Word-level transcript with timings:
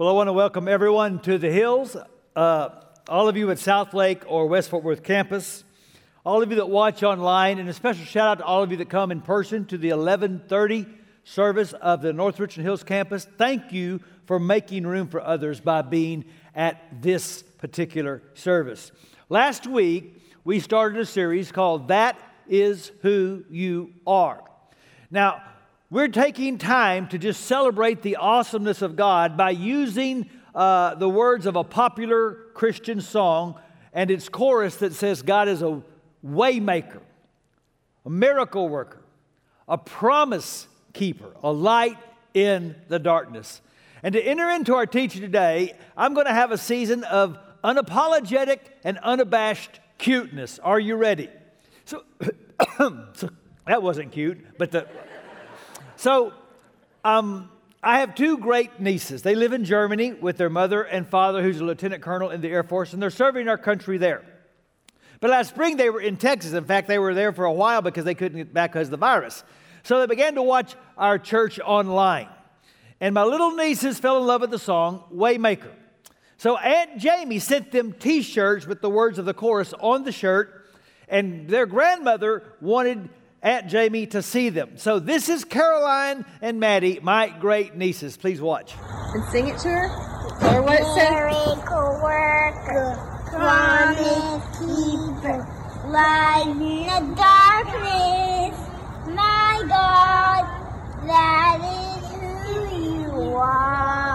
Well, 0.00 0.08
I 0.08 0.12
want 0.12 0.28
to 0.28 0.32
welcome 0.32 0.66
everyone 0.66 1.18
to 1.24 1.36
the 1.36 1.52
Hills, 1.52 1.94
uh, 2.34 2.68
all 3.06 3.28
of 3.28 3.36
you 3.36 3.50
at 3.50 3.58
Southlake 3.58 4.22
or 4.26 4.46
West 4.46 4.70
Fort 4.70 4.82
Worth 4.82 5.02
campus, 5.02 5.62
all 6.24 6.42
of 6.42 6.48
you 6.48 6.56
that 6.56 6.70
watch 6.70 7.02
online, 7.02 7.58
and 7.58 7.68
a 7.68 7.74
special 7.74 8.06
shout 8.06 8.26
out 8.26 8.38
to 8.38 8.44
all 8.46 8.62
of 8.62 8.70
you 8.70 8.78
that 8.78 8.88
come 8.88 9.12
in 9.12 9.20
person 9.20 9.66
to 9.66 9.76
the 9.76 9.90
1130 9.90 10.86
service 11.24 11.74
of 11.74 12.00
the 12.00 12.14
North 12.14 12.40
Richland 12.40 12.64
Hills 12.64 12.82
campus. 12.82 13.26
Thank 13.36 13.74
you 13.74 14.00
for 14.24 14.38
making 14.38 14.86
room 14.86 15.06
for 15.06 15.20
others 15.20 15.60
by 15.60 15.82
being 15.82 16.24
at 16.54 17.02
this 17.02 17.42
particular 17.58 18.22
service. 18.32 18.92
Last 19.28 19.66
week, 19.66 20.16
we 20.44 20.60
started 20.60 20.98
a 20.98 21.04
series 21.04 21.52
called 21.52 21.88
That 21.88 22.18
Is 22.48 22.90
Who 23.02 23.44
You 23.50 23.92
Are. 24.06 24.42
Now, 25.10 25.42
we're 25.90 26.08
taking 26.08 26.56
time 26.56 27.08
to 27.08 27.18
just 27.18 27.46
celebrate 27.46 28.02
the 28.02 28.14
awesomeness 28.16 28.80
of 28.80 28.94
God 28.94 29.36
by 29.36 29.50
using 29.50 30.30
uh, 30.54 30.94
the 30.94 31.08
words 31.08 31.46
of 31.46 31.56
a 31.56 31.64
popular 31.64 32.38
Christian 32.54 33.00
song 33.00 33.56
and 33.92 34.08
its 34.08 34.28
chorus 34.28 34.76
that 34.76 34.94
says 34.94 35.22
God 35.22 35.48
is 35.48 35.62
a 35.62 35.82
waymaker, 36.24 37.00
a 38.06 38.10
miracle 38.10 38.68
worker, 38.68 39.02
a 39.66 39.76
promise 39.76 40.68
keeper, 40.92 41.32
a 41.42 41.50
light 41.50 41.98
in 42.34 42.76
the 42.86 43.00
darkness. 43.00 43.60
And 44.04 44.12
to 44.12 44.22
enter 44.22 44.48
into 44.48 44.74
our 44.76 44.86
teaching 44.86 45.22
today, 45.22 45.74
I'm 45.96 46.14
going 46.14 46.26
to 46.26 46.32
have 46.32 46.52
a 46.52 46.58
season 46.58 47.02
of 47.02 47.36
unapologetic 47.64 48.60
and 48.84 48.96
unabashed 48.98 49.80
cuteness. 49.98 50.60
Are 50.60 50.78
you 50.78 50.94
ready? 50.94 51.28
So, 51.84 52.04
so 52.78 53.30
that 53.66 53.82
wasn't 53.82 54.12
cute, 54.12 54.38
but 54.56 54.70
the 54.70 54.86
so, 56.00 56.32
um, 57.04 57.50
I 57.82 58.00
have 58.00 58.14
two 58.14 58.38
great 58.38 58.80
nieces. 58.80 59.20
They 59.20 59.34
live 59.34 59.52
in 59.52 59.66
Germany 59.66 60.14
with 60.14 60.38
their 60.38 60.48
mother 60.48 60.82
and 60.82 61.06
father, 61.06 61.42
who's 61.42 61.60
a 61.60 61.64
lieutenant 61.64 62.02
colonel 62.02 62.30
in 62.30 62.40
the 62.40 62.48
Air 62.48 62.62
Force, 62.62 62.94
and 62.94 63.02
they're 63.02 63.10
serving 63.10 63.48
our 63.48 63.58
country 63.58 63.98
there. 63.98 64.22
But 65.20 65.28
last 65.28 65.50
spring, 65.50 65.76
they 65.76 65.90
were 65.90 66.00
in 66.00 66.16
Texas. 66.16 66.54
In 66.54 66.64
fact, 66.64 66.88
they 66.88 66.98
were 66.98 67.12
there 67.12 67.34
for 67.34 67.44
a 67.44 67.52
while 67.52 67.82
because 67.82 68.06
they 68.06 68.14
couldn't 68.14 68.38
get 68.38 68.54
back 68.54 68.72
because 68.72 68.86
of 68.86 68.92
the 68.92 68.96
virus. 68.96 69.44
So 69.82 70.00
they 70.00 70.06
began 70.06 70.36
to 70.36 70.42
watch 70.42 70.74
our 70.96 71.18
church 71.18 71.60
online. 71.60 72.30
And 72.98 73.14
my 73.14 73.24
little 73.24 73.50
nieces 73.54 73.98
fell 73.98 74.16
in 74.16 74.26
love 74.26 74.40
with 74.40 74.50
the 74.50 74.58
song 74.58 75.04
Waymaker. 75.14 75.72
So 76.38 76.56
Aunt 76.56 76.96
Jamie 76.96 77.40
sent 77.40 77.72
them 77.72 77.92
t 77.92 78.22
shirts 78.22 78.66
with 78.66 78.80
the 78.80 78.88
words 78.88 79.18
of 79.18 79.26
the 79.26 79.34
chorus 79.34 79.74
on 79.80 80.04
the 80.04 80.12
shirt, 80.12 80.66
and 81.10 81.46
their 81.46 81.66
grandmother 81.66 82.54
wanted 82.62 83.10
Aunt 83.42 83.68
Jamie 83.68 84.06
to 84.08 84.22
see 84.22 84.50
them. 84.50 84.72
So 84.76 84.98
this 84.98 85.28
is 85.30 85.44
Caroline 85.44 86.26
and 86.42 86.60
Maddie, 86.60 87.00
my 87.02 87.28
great 87.28 87.74
nieces. 87.74 88.16
Please 88.16 88.40
watch. 88.40 88.74
And 89.14 89.24
sing 89.30 89.48
it 89.48 89.58
to 89.60 89.68
her? 89.68 89.86
Or 90.56 90.62
what 90.62 90.80
it 90.80 90.86
says? 90.94 91.10
Miracle 91.10 92.00
worker, 92.02 92.96
promise 93.30 94.44
keeper, 94.58 95.46
light 95.88 96.44
in 96.46 96.86
the 96.86 97.14
darkness. 97.16 98.56
My 99.14 99.62
God, 99.66 100.44
that 101.06 101.58
is 101.64 102.04
who 102.20 102.60
you 102.76 103.34
are. 103.36 104.10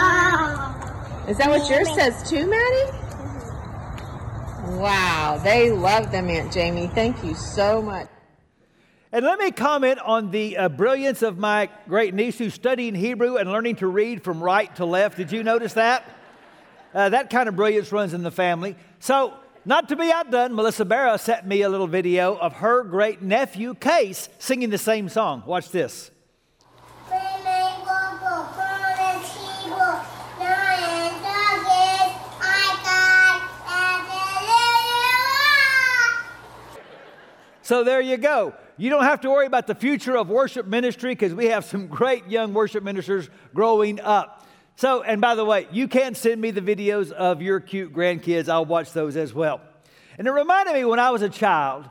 Ah. 0.00 1.26
Is 1.28 1.36
that 1.36 1.50
what 1.50 1.68
yours 1.68 1.88
says 1.94 2.28
too, 2.28 2.46
Maddie? 2.46 3.07
Wow, 4.76 5.40
they 5.42 5.72
love 5.72 6.12
them, 6.12 6.28
Aunt 6.28 6.52
Jamie. 6.52 6.88
Thank 6.88 7.24
you 7.24 7.34
so 7.34 7.80
much. 7.80 8.06
And 9.10 9.24
let 9.24 9.38
me 9.38 9.50
comment 9.50 9.98
on 10.00 10.30
the 10.30 10.58
uh, 10.58 10.68
brilliance 10.68 11.22
of 11.22 11.38
my 11.38 11.70
great 11.88 12.12
niece 12.12 12.36
who's 12.36 12.52
studying 12.52 12.94
Hebrew 12.94 13.36
and 13.36 13.50
learning 13.50 13.76
to 13.76 13.86
read 13.86 14.22
from 14.22 14.42
right 14.42 14.74
to 14.76 14.84
left. 14.84 15.16
Did 15.16 15.32
you 15.32 15.42
notice 15.42 15.72
that? 15.72 16.04
Uh, 16.92 17.08
that 17.08 17.30
kind 17.30 17.48
of 17.48 17.56
brilliance 17.56 17.90
runs 17.92 18.12
in 18.12 18.22
the 18.22 18.30
family. 18.30 18.76
So, 19.00 19.32
not 19.64 19.88
to 19.88 19.96
be 19.96 20.12
outdone, 20.12 20.54
Melissa 20.54 20.84
Barra 20.84 21.16
sent 21.16 21.46
me 21.46 21.62
a 21.62 21.70
little 21.70 21.86
video 21.86 22.36
of 22.36 22.52
her 22.56 22.84
great 22.84 23.22
nephew, 23.22 23.74
Case, 23.74 24.28
singing 24.38 24.68
the 24.68 24.78
same 24.78 25.08
song. 25.08 25.42
Watch 25.46 25.70
this. 25.70 26.10
So 37.68 37.84
there 37.84 38.00
you 38.00 38.16
go. 38.16 38.54
You 38.78 38.88
don't 38.88 39.02
have 39.02 39.20
to 39.20 39.28
worry 39.28 39.44
about 39.44 39.66
the 39.66 39.74
future 39.74 40.16
of 40.16 40.30
worship 40.30 40.66
ministry 40.66 41.10
because 41.10 41.34
we 41.34 41.48
have 41.48 41.66
some 41.66 41.86
great 41.98 42.26
young 42.26 42.54
worship 42.54 42.82
ministers 42.82 43.28
growing 43.52 44.00
up. 44.00 44.46
So, 44.76 45.02
and 45.02 45.20
by 45.20 45.34
the 45.34 45.44
way, 45.44 45.66
you 45.70 45.86
can 45.86 46.14
send 46.14 46.40
me 46.40 46.50
the 46.50 46.62
videos 46.62 47.12
of 47.12 47.42
your 47.42 47.60
cute 47.60 47.92
grandkids. 47.92 48.48
I'll 48.48 48.64
watch 48.64 48.94
those 48.94 49.18
as 49.18 49.34
well. 49.34 49.60
And 50.16 50.26
it 50.26 50.30
reminded 50.30 50.76
me 50.76 50.86
when 50.86 50.98
I 50.98 51.10
was 51.10 51.20
a 51.20 51.28
child, 51.28 51.86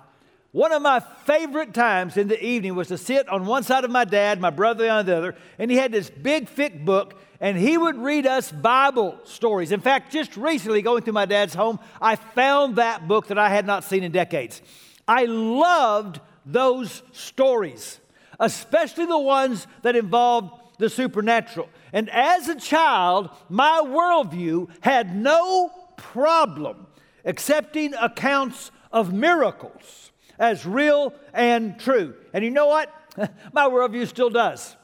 one 0.51 0.71
of 0.71 0.81
my 0.81 0.99
favorite 0.99 1.75
times 1.75 2.17
in 2.17 2.27
the 2.27 2.43
evening 2.43 2.73
was 2.73 2.87
to 2.87 2.97
sit 2.97 3.29
on 3.29 3.45
one 3.45 3.61
side 3.61 3.83
of 3.83 3.91
my 3.91 4.03
dad, 4.03 4.41
my 4.41 4.49
brother 4.49 4.89
on 4.89 5.05
the 5.05 5.15
other, 5.15 5.35
and 5.59 5.69
he 5.69 5.77
had 5.77 5.91
this 5.91 6.09
big, 6.09 6.49
thick 6.49 6.85
book, 6.85 7.21
and 7.39 7.55
he 7.55 7.77
would 7.77 7.99
read 7.99 8.25
us 8.25 8.51
Bible 8.51 9.19
stories. 9.25 9.71
In 9.71 9.81
fact, 9.81 10.11
just 10.11 10.37
recently 10.37 10.81
going 10.81 11.03
through 11.03 11.13
my 11.13 11.27
dad's 11.27 11.53
home, 11.53 11.77
I 12.01 12.15
found 12.15 12.77
that 12.77 13.07
book 13.07 13.27
that 13.27 13.37
I 13.37 13.49
had 13.49 13.67
not 13.67 13.83
seen 13.83 14.03
in 14.03 14.11
decades. 14.11 14.59
I 15.07 15.25
loved 15.25 16.19
those 16.45 17.03
stories, 17.11 17.99
especially 18.39 19.05
the 19.05 19.17
ones 19.17 19.67
that 19.83 19.95
involved 19.95 20.51
the 20.79 20.89
supernatural. 20.89 21.69
And 21.93 22.09
as 22.09 22.47
a 22.47 22.55
child, 22.55 23.29
my 23.49 23.81
worldview 23.83 24.69
had 24.81 25.15
no 25.15 25.71
problem 25.95 26.87
accepting 27.25 27.93
accounts 27.95 28.71
of 28.91 29.13
miracles 29.13 30.11
as 30.39 30.65
real 30.65 31.13
and 31.33 31.79
true. 31.79 32.15
And 32.33 32.43
you 32.43 32.51
know 32.51 32.67
what? 32.67 32.93
my 33.53 33.67
worldview 33.67 34.07
still 34.07 34.29
does. 34.29 34.75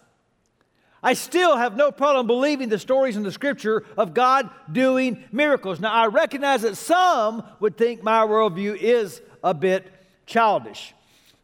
I 1.01 1.13
still 1.13 1.57
have 1.57 1.75
no 1.75 1.91
problem 1.91 2.27
believing 2.27 2.69
the 2.69 2.79
stories 2.79 3.17
in 3.17 3.23
the 3.23 3.31
scripture 3.31 3.83
of 3.97 4.13
God 4.13 4.49
doing 4.71 5.23
miracles. 5.33 5.81
Now, 5.81 5.91
I 5.91 6.07
recognize 6.07 6.61
that 6.61 6.77
some 6.77 7.43
would 7.59 7.77
think 7.77 8.01
my 8.01 8.25
worldview 8.25 8.77
is 8.77 9.21
a 9.43 9.53
bit 9.53 9.91
childish. 10.25 10.93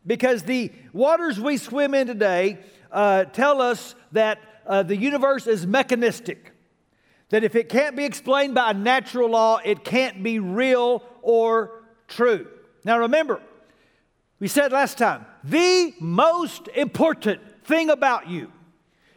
Because 0.05 0.43
the 0.43 0.71
waters 0.93 1.39
we 1.39 1.57
swim 1.57 1.93
in 1.93 2.07
today 2.07 2.57
uh, 2.91 3.25
tell 3.25 3.61
us 3.61 3.95
that 4.11 4.39
uh, 4.65 4.83
the 4.83 4.95
universe 4.95 5.47
is 5.47 5.67
mechanistic. 5.67 6.53
That 7.29 7.43
if 7.43 7.55
it 7.55 7.69
can't 7.69 7.95
be 7.95 8.05
explained 8.05 8.55
by 8.55 8.71
a 8.71 8.73
natural 8.73 9.29
law, 9.29 9.59
it 9.63 9.83
can't 9.83 10.23
be 10.23 10.39
real 10.39 11.03
or 11.21 11.83
true. 12.07 12.47
Now 12.83 12.99
remember, 12.99 13.41
we 14.39 14.47
said 14.47 14.71
last 14.71 14.97
time, 14.97 15.25
the 15.43 15.93
most 15.99 16.67
important 16.69 17.41
thing 17.65 17.89
about 17.89 18.29
you 18.29 18.51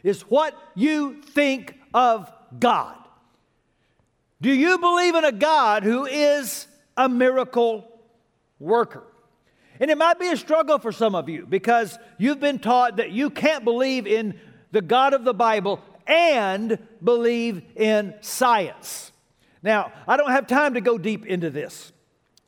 is 0.03 0.23
what 0.23 0.55
you 0.75 1.23
think 1.23 1.79
of 1.95 2.31
God. 2.59 2.97
Do 4.41 4.51
you 4.51 4.79
believe 4.79 5.15
in 5.15 5.25
a 5.25 5.33
God 5.33 5.85
who 5.85 6.05
is 6.05 6.67
a 6.97 7.09
miracle 7.09 7.89
worker? 8.59 9.05
And 9.83 9.91
it 9.91 9.99
might 9.99 10.21
be 10.21 10.29
a 10.29 10.37
struggle 10.37 10.79
for 10.79 10.93
some 10.93 11.17
of 11.17 11.29
you 11.29 11.45
because 11.45 11.99
you've 12.17 12.39
been 12.39 12.61
taught 12.61 12.99
that 12.99 13.11
you 13.11 13.31
can't 13.31 13.65
believe 13.65 14.07
in 14.07 14.39
the 14.71 14.81
God 14.81 15.13
of 15.13 15.25
the 15.25 15.35
Bible 15.35 15.81
and 16.07 16.79
believe 17.03 17.63
in 17.75 18.15
science. 18.21 19.11
Now, 19.61 19.93
I 20.07 20.17
don't 20.17 20.31
have 20.31 20.47
time 20.47 20.75
to 20.75 20.81
go 20.81 20.99
deep 20.99 21.27
into 21.27 21.51
this. 21.51 21.91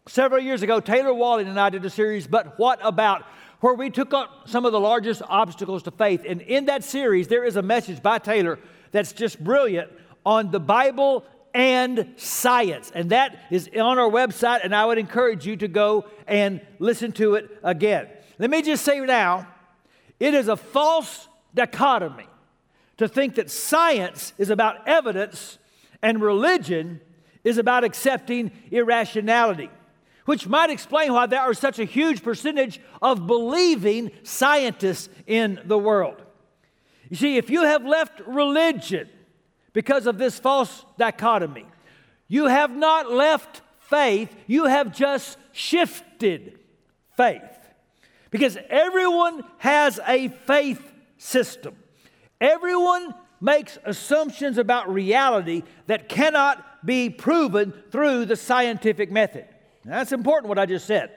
Several 0.07 0.41
years 0.41 0.63
ago, 0.63 0.79
Taylor 0.79 1.13
Walling 1.13 1.49
and 1.49 1.59
I 1.59 1.71
did 1.71 1.85
a 1.85 1.91
series, 1.91 2.29
But 2.29 2.57
What 2.57 2.79
About? 2.83 3.25
where 3.59 3.75
we 3.75 3.91
took 3.91 4.15
up 4.15 4.47
some 4.47 4.65
of 4.65 4.71
the 4.71 4.79
largest 4.79 5.23
obstacles 5.27 5.83
to 5.85 5.91
faith. 5.91 6.23
And 6.29 6.41
in 6.43 6.67
that 6.67 6.85
series, 6.85 7.27
there 7.27 7.45
is 7.45 7.57
a 7.57 7.63
message 7.63 8.01
by 8.01 8.19
Taylor 8.19 8.61
that's 8.93 9.13
just 9.13 9.43
brilliant 9.43 9.91
on 10.25 10.53
the 10.53 10.61
Bible 10.61 11.25
and 11.55 12.15
science. 12.17 12.91
And 12.95 13.11
that 13.11 13.39
is 13.51 13.71
on 13.75 13.99
our 13.99 14.11
website, 14.11 14.65
and 14.65 14.75
I 14.75 14.85
would 14.85 14.99
encourage 14.99 15.47
you 15.47 15.57
to 15.59 15.69
go 15.69 16.07
and 16.27 16.61
listen 16.81 17.13
to 17.13 17.37
it 17.37 17.49
again. 17.63 18.09
Let 18.39 18.51
me 18.51 18.61
just 18.61 18.85
say 18.85 19.01
now 19.01 19.47
it 20.19 20.35
is 20.35 20.49
a 20.49 20.57
false 20.57 21.29
dichotomy 21.55 22.27
to 22.97 23.09
think 23.09 23.37
that 23.37 23.51
science 23.51 24.33
is 24.37 24.51
about 24.51 24.87
evidence 24.89 25.59
and 26.03 26.21
religion 26.21 27.01
is 27.45 27.59
about 27.59 27.85
accepting 27.85 28.51
irrationality, 28.71 29.71
which 30.25 30.47
might 30.47 30.71
explain 30.71 31.13
why 31.13 31.27
there 31.27 31.41
are 31.41 31.55
such 31.55 31.79
a 31.79 31.85
huge 31.85 32.23
percentage 32.23 32.81
of 33.01 33.27
believing 33.27 34.11
scientists 34.23 35.09
in 35.27 35.61
the 35.65 35.79
world. 35.79 36.21
You 37.11 37.17
see, 37.17 37.37
if 37.37 37.51
you 37.51 37.63
have 37.63 37.85
left 37.85 38.21
religion 38.27 39.09
because 39.75 40.07
of 40.07 40.17
this 40.17 40.39
false 40.39 40.87
dichotomy. 40.97 41.67
You 42.27 42.47
have 42.47 42.75
not 42.75 43.13
left 43.13 43.61
faith, 43.81 44.35
you 44.47 44.65
have 44.65 44.95
just 44.95 45.37
shifted 45.53 46.59
faith. 47.19 47.43
Because 48.31 48.57
everyone 48.71 49.45
has 49.59 50.01
a 50.07 50.29
faith 50.29 50.93
system. 51.19 51.77
Everyone 52.41 53.15
makes 53.41 53.79
assumptions 53.85 54.57
about 54.57 54.93
reality 54.93 55.63
that 55.87 56.09
cannot 56.09 56.65
be 56.85 57.11
proven 57.11 57.73
through 57.91 58.25
the 58.25 58.37
scientific 58.37 59.11
method. 59.11 59.47
Now, 59.85 59.99
that's 59.99 60.13
important 60.13 60.49
what 60.49 60.59
I 60.59 60.67
just 60.67 60.87
said. 60.87 61.11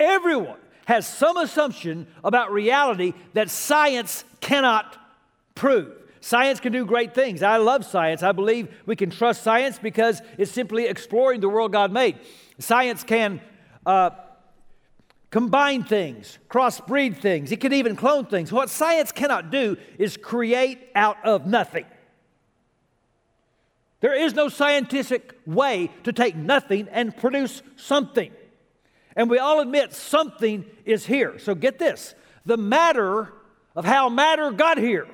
Everyone 0.00 0.58
has 0.86 1.06
some 1.06 1.36
assumption 1.36 2.06
about 2.24 2.52
reality 2.52 3.12
that 3.34 3.50
science 3.50 4.24
cannot 4.40 4.96
prove. 5.54 6.01
Science 6.22 6.60
can 6.60 6.72
do 6.72 6.86
great 6.86 7.14
things. 7.14 7.42
I 7.42 7.56
love 7.56 7.84
science. 7.84 8.22
I 8.22 8.30
believe 8.30 8.72
we 8.86 8.94
can 8.94 9.10
trust 9.10 9.42
science 9.42 9.80
because 9.80 10.22
it's 10.38 10.52
simply 10.52 10.86
exploring 10.86 11.40
the 11.40 11.48
world 11.48 11.72
God 11.72 11.90
made. 11.90 12.16
Science 12.60 13.02
can 13.02 13.40
uh, 13.84 14.10
combine 15.30 15.82
things, 15.82 16.38
crossbreed 16.48 17.16
things, 17.16 17.50
it 17.50 17.60
can 17.60 17.72
even 17.72 17.96
clone 17.96 18.26
things. 18.26 18.52
What 18.52 18.70
science 18.70 19.10
cannot 19.10 19.50
do 19.50 19.76
is 19.98 20.16
create 20.16 20.78
out 20.94 21.16
of 21.24 21.44
nothing. 21.44 21.86
There 23.98 24.14
is 24.14 24.32
no 24.32 24.48
scientific 24.48 25.36
way 25.44 25.90
to 26.04 26.12
take 26.12 26.36
nothing 26.36 26.86
and 26.92 27.16
produce 27.16 27.62
something. 27.74 28.30
And 29.16 29.28
we 29.28 29.38
all 29.38 29.58
admit 29.58 29.92
something 29.92 30.66
is 30.84 31.04
here. 31.04 31.40
So 31.40 31.56
get 31.56 31.80
this 31.80 32.14
the 32.46 32.56
matter 32.56 33.32
of 33.74 33.84
how 33.84 34.08
matter 34.08 34.52
got 34.52 34.78
here 34.78 35.08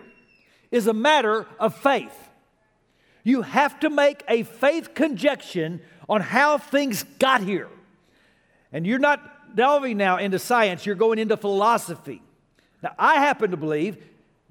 is 0.70 0.86
a 0.86 0.92
matter 0.92 1.46
of 1.58 1.74
faith. 1.76 2.30
You 3.24 3.42
have 3.42 3.80
to 3.80 3.90
make 3.90 4.22
a 4.28 4.42
faith 4.42 4.94
conjecture 4.94 5.80
on 6.08 6.20
how 6.20 6.58
things 6.58 7.04
got 7.18 7.42
here. 7.42 7.68
And 8.72 8.86
you're 8.86 8.98
not 8.98 9.54
delving 9.54 9.96
now 9.96 10.18
into 10.18 10.38
science, 10.38 10.86
you're 10.86 10.94
going 10.94 11.18
into 11.18 11.36
philosophy. 11.36 12.22
Now, 12.82 12.94
I 12.98 13.14
happen 13.14 13.50
to 13.50 13.56
believe 13.56 13.96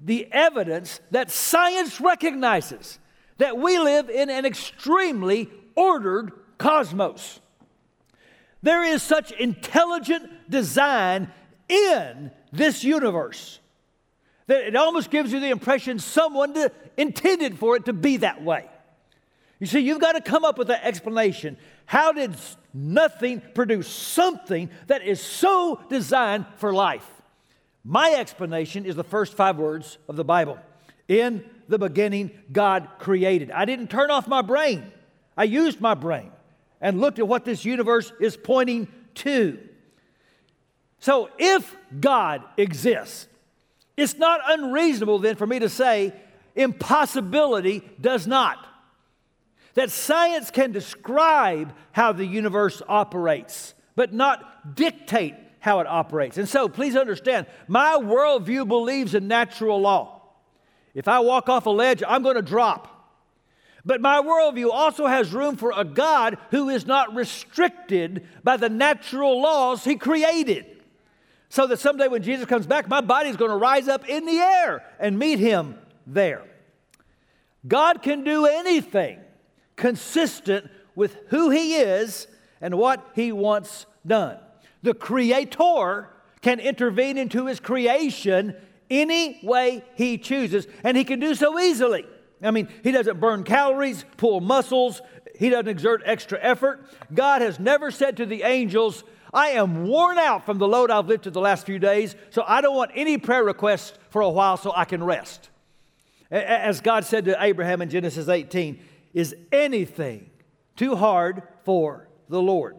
the 0.00 0.28
evidence 0.32 1.00
that 1.10 1.30
science 1.30 2.00
recognizes 2.00 2.98
that 3.38 3.56
we 3.56 3.78
live 3.78 4.10
in 4.10 4.30
an 4.30 4.44
extremely 4.44 5.48
ordered 5.74 6.32
cosmos. 6.58 7.40
There 8.62 8.82
is 8.82 9.02
such 9.02 9.30
intelligent 9.32 10.50
design 10.50 11.30
in 11.68 12.30
this 12.52 12.82
universe 12.82 13.60
that 14.48 14.66
it 14.66 14.74
almost 14.74 15.10
gives 15.10 15.32
you 15.32 15.38
the 15.40 15.50
impression 15.50 15.98
someone 15.98 16.54
to, 16.54 16.72
intended 16.96 17.58
for 17.58 17.76
it 17.76 17.84
to 17.84 17.92
be 17.92 18.16
that 18.16 18.42
way. 18.42 18.64
You 19.60 19.66
see, 19.66 19.80
you've 19.80 20.00
got 20.00 20.12
to 20.12 20.20
come 20.20 20.44
up 20.44 20.58
with 20.58 20.70
an 20.70 20.78
explanation. 20.82 21.56
How 21.86 22.12
did 22.12 22.34
nothing 22.72 23.42
produce 23.54 23.88
something 23.88 24.70
that 24.86 25.02
is 25.02 25.20
so 25.20 25.80
designed 25.88 26.46
for 26.56 26.72
life? 26.72 27.06
My 27.84 28.14
explanation 28.18 28.86
is 28.86 28.96
the 28.96 29.04
first 29.04 29.34
five 29.34 29.58
words 29.58 29.98
of 30.08 30.16
the 30.16 30.24
Bible. 30.24 30.58
In 31.08 31.44
the 31.68 31.78
beginning, 31.78 32.30
God 32.50 32.88
created. 32.98 33.50
I 33.50 33.64
didn't 33.64 33.88
turn 33.88 34.10
off 34.10 34.26
my 34.26 34.42
brain, 34.42 34.90
I 35.36 35.44
used 35.44 35.80
my 35.80 35.94
brain 35.94 36.30
and 36.80 37.00
looked 37.00 37.18
at 37.18 37.28
what 37.28 37.44
this 37.44 37.64
universe 37.64 38.12
is 38.20 38.36
pointing 38.36 38.88
to. 39.16 39.58
So, 41.00 41.28
if 41.38 41.76
God 42.00 42.42
exists, 42.56 43.26
it's 43.98 44.16
not 44.16 44.40
unreasonable 44.46 45.18
then 45.18 45.34
for 45.34 45.46
me 45.46 45.58
to 45.58 45.68
say 45.68 46.12
impossibility 46.54 47.82
does 48.00 48.28
not. 48.28 48.64
That 49.74 49.90
science 49.90 50.50
can 50.50 50.70
describe 50.70 51.74
how 51.90 52.12
the 52.12 52.24
universe 52.24 52.80
operates, 52.88 53.74
but 53.96 54.12
not 54.12 54.76
dictate 54.76 55.34
how 55.58 55.80
it 55.80 55.88
operates. 55.88 56.38
And 56.38 56.48
so, 56.48 56.68
please 56.68 56.94
understand, 56.96 57.46
my 57.66 57.96
worldview 58.00 58.68
believes 58.68 59.14
in 59.14 59.26
natural 59.26 59.80
law. 59.80 60.22
If 60.94 61.08
I 61.08 61.18
walk 61.18 61.48
off 61.48 61.66
a 61.66 61.70
ledge, 61.70 62.02
I'm 62.06 62.22
going 62.22 62.36
to 62.36 62.42
drop. 62.42 62.94
But 63.84 64.00
my 64.00 64.20
worldview 64.22 64.70
also 64.70 65.06
has 65.06 65.32
room 65.32 65.56
for 65.56 65.72
a 65.74 65.84
God 65.84 66.38
who 66.50 66.68
is 66.68 66.86
not 66.86 67.16
restricted 67.16 68.26
by 68.44 68.56
the 68.56 68.68
natural 68.68 69.40
laws 69.40 69.82
he 69.82 69.96
created. 69.96 70.77
So 71.50 71.66
that 71.66 71.78
someday 71.78 72.08
when 72.08 72.22
Jesus 72.22 72.46
comes 72.46 72.66
back, 72.66 72.88
my 72.88 73.00
body 73.00 73.30
is 73.30 73.36
going 73.36 73.50
to 73.50 73.56
rise 73.56 73.88
up 73.88 74.08
in 74.08 74.26
the 74.26 74.38
air 74.38 74.84
and 74.98 75.18
meet 75.18 75.38
him 75.38 75.78
there. 76.06 76.44
God 77.66 78.02
can 78.02 78.22
do 78.24 78.46
anything 78.46 79.20
consistent 79.76 80.70
with 80.94 81.16
who 81.28 81.50
he 81.50 81.76
is 81.76 82.26
and 82.60 82.76
what 82.76 83.08
he 83.14 83.32
wants 83.32 83.86
done. 84.06 84.38
The 84.82 84.94
Creator 84.94 86.08
can 86.40 86.60
intervene 86.60 87.18
into 87.18 87.46
his 87.46 87.60
creation 87.60 88.54
any 88.90 89.40
way 89.42 89.84
he 89.94 90.18
chooses, 90.18 90.66
and 90.82 90.96
he 90.96 91.04
can 91.04 91.20
do 91.20 91.34
so 91.34 91.58
easily. 91.58 92.06
I 92.42 92.50
mean, 92.50 92.68
he 92.82 92.92
doesn't 92.92 93.20
burn 93.20 93.44
calories, 93.44 94.04
pull 94.16 94.40
muscles, 94.40 95.02
he 95.38 95.50
doesn't 95.50 95.68
exert 95.68 96.02
extra 96.04 96.38
effort. 96.40 96.84
God 97.12 97.42
has 97.42 97.58
never 97.58 97.90
said 97.90 98.16
to 98.18 98.26
the 98.26 98.42
angels, 98.42 99.04
I 99.32 99.48
am 99.48 99.86
worn 99.86 100.18
out 100.18 100.46
from 100.46 100.58
the 100.58 100.68
load 100.68 100.90
I've 100.90 101.06
lifted 101.06 101.32
the 101.32 101.40
last 101.40 101.66
few 101.66 101.78
days, 101.78 102.16
so 102.30 102.44
I 102.46 102.60
don't 102.60 102.76
want 102.76 102.92
any 102.94 103.18
prayer 103.18 103.44
requests 103.44 103.98
for 104.10 104.22
a 104.22 104.30
while 104.30 104.56
so 104.56 104.72
I 104.74 104.84
can 104.84 105.02
rest. 105.02 105.50
As 106.30 106.80
God 106.80 107.04
said 107.04 107.24
to 107.26 107.42
Abraham 107.42 107.82
in 107.82 107.90
Genesis 107.90 108.28
18, 108.28 108.80
is 109.14 109.34
anything 109.50 110.30
too 110.76 110.96
hard 110.96 111.42
for 111.64 112.08
the 112.28 112.40
Lord? 112.40 112.76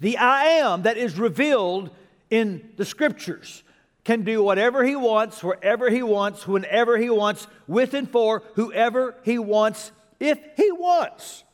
The 0.00 0.16
I 0.16 0.44
am 0.44 0.82
that 0.82 0.96
is 0.96 1.18
revealed 1.18 1.90
in 2.30 2.70
the 2.76 2.84
scriptures 2.84 3.62
can 4.04 4.22
do 4.22 4.42
whatever 4.42 4.84
he 4.84 4.96
wants, 4.96 5.42
wherever 5.42 5.90
he 5.90 6.02
wants, 6.02 6.48
whenever 6.48 6.96
he 6.96 7.10
wants, 7.10 7.46
with 7.68 7.94
and 7.94 8.10
for 8.10 8.42
whoever 8.54 9.14
he 9.22 9.38
wants, 9.38 9.92
if 10.18 10.38
he 10.56 10.72
wants. 10.72 11.44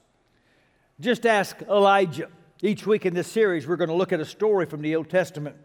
Just 1.00 1.26
ask 1.26 1.60
Elijah. 1.62 2.28
Each 2.62 2.86
week 2.86 3.04
in 3.04 3.12
this 3.12 3.30
series, 3.30 3.66
we're 3.66 3.76
going 3.76 3.90
to 3.90 3.94
look 3.94 4.14
at 4.14 4.20
a 4.20 4.24
story 4.24 4.64
from 4.64 4.80
the 4.80 4.96
Old 4.96 5.10
Testament. 5.10 5.56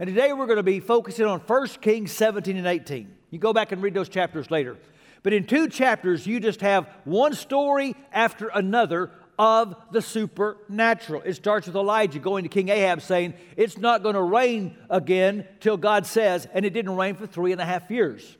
And 0.00 0.08
today 0.08 0.32
we're 0.32 0.46
going 0.46 0.56
to 0.56 0.64
be 0.64 0.80
focusing 0.80 1.24
on 1.24 1.38
1 1.38 1.68
Kings 1.80 2.10
17 2.10 2.56
and 2.56 2.66
18. 2.66 3.14
You 3.30 3.38
go 3.38 3.52
back 3.52 3.70
and 3.70 3.80
read 3.80 3.94
those 3.94 4.08
chapters 4.08 4.50
later. 4.50 4.76
But 5.22 5.32
in 5.32 5.46
two 5.46 5.68
chapters, 5.68 6.26
you 6.26 6.40
just 6.40 6.60
have 6.60 6.88
one 7.04 7.34
story 7.34 7.94
after 8.12 8.48
another 8.48 9.12
of 9.38 9.76
the 9.92 10.02
supernatural. 10.02 11.22
It 11.24 11.34
starts 11.34 11.68
with 11.68 11.76
Elijah 11.76 12.18
going 12.18 12.42
to 12.42 12.48
King 12.48 12.70
Ahab 12.70 13.02
saying, 13.02 13.34
It's 13.56 13.78
not 13.78 14.02
going 14.02 14.16
to 14.16 14.22
rain 14.22 14.76
again 14.90 15.46
till 15.60 15.76
God 15.76 16.06
says, 16.06 16.48
and 16.52 16.64
it 16.64 16.70
didn't 16.70 16.96
rain 16.96 17.14
for 17.14 17.28
three 17.28 17.52
and 17.52 17.60
a 17.60 17.64
half 17.64 17.88
years. 17.88 18.36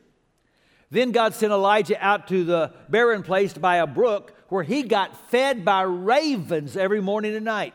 Then 0.91 1.13
God 1.13 1.33
sent 1.33 1.53
Elijah 1.53 1.95
out 2.05 2.27
to 2.27 2.43
the 2.43 2.73
barren 2.89 3.23
place 3.23 3.53
by 3.53 3.77
a 3.77 3.87
brook 3.87 4.35
where 4.49 4.63
he 4.63 4.83
got 4.83 5.31
fed 5.31 5.63
by 5.63 5.83
ravens 5.83 6.75
every 6.75 7.01
morning 7.01 7.33
and 7.33 7.45
night. 7.45 7.73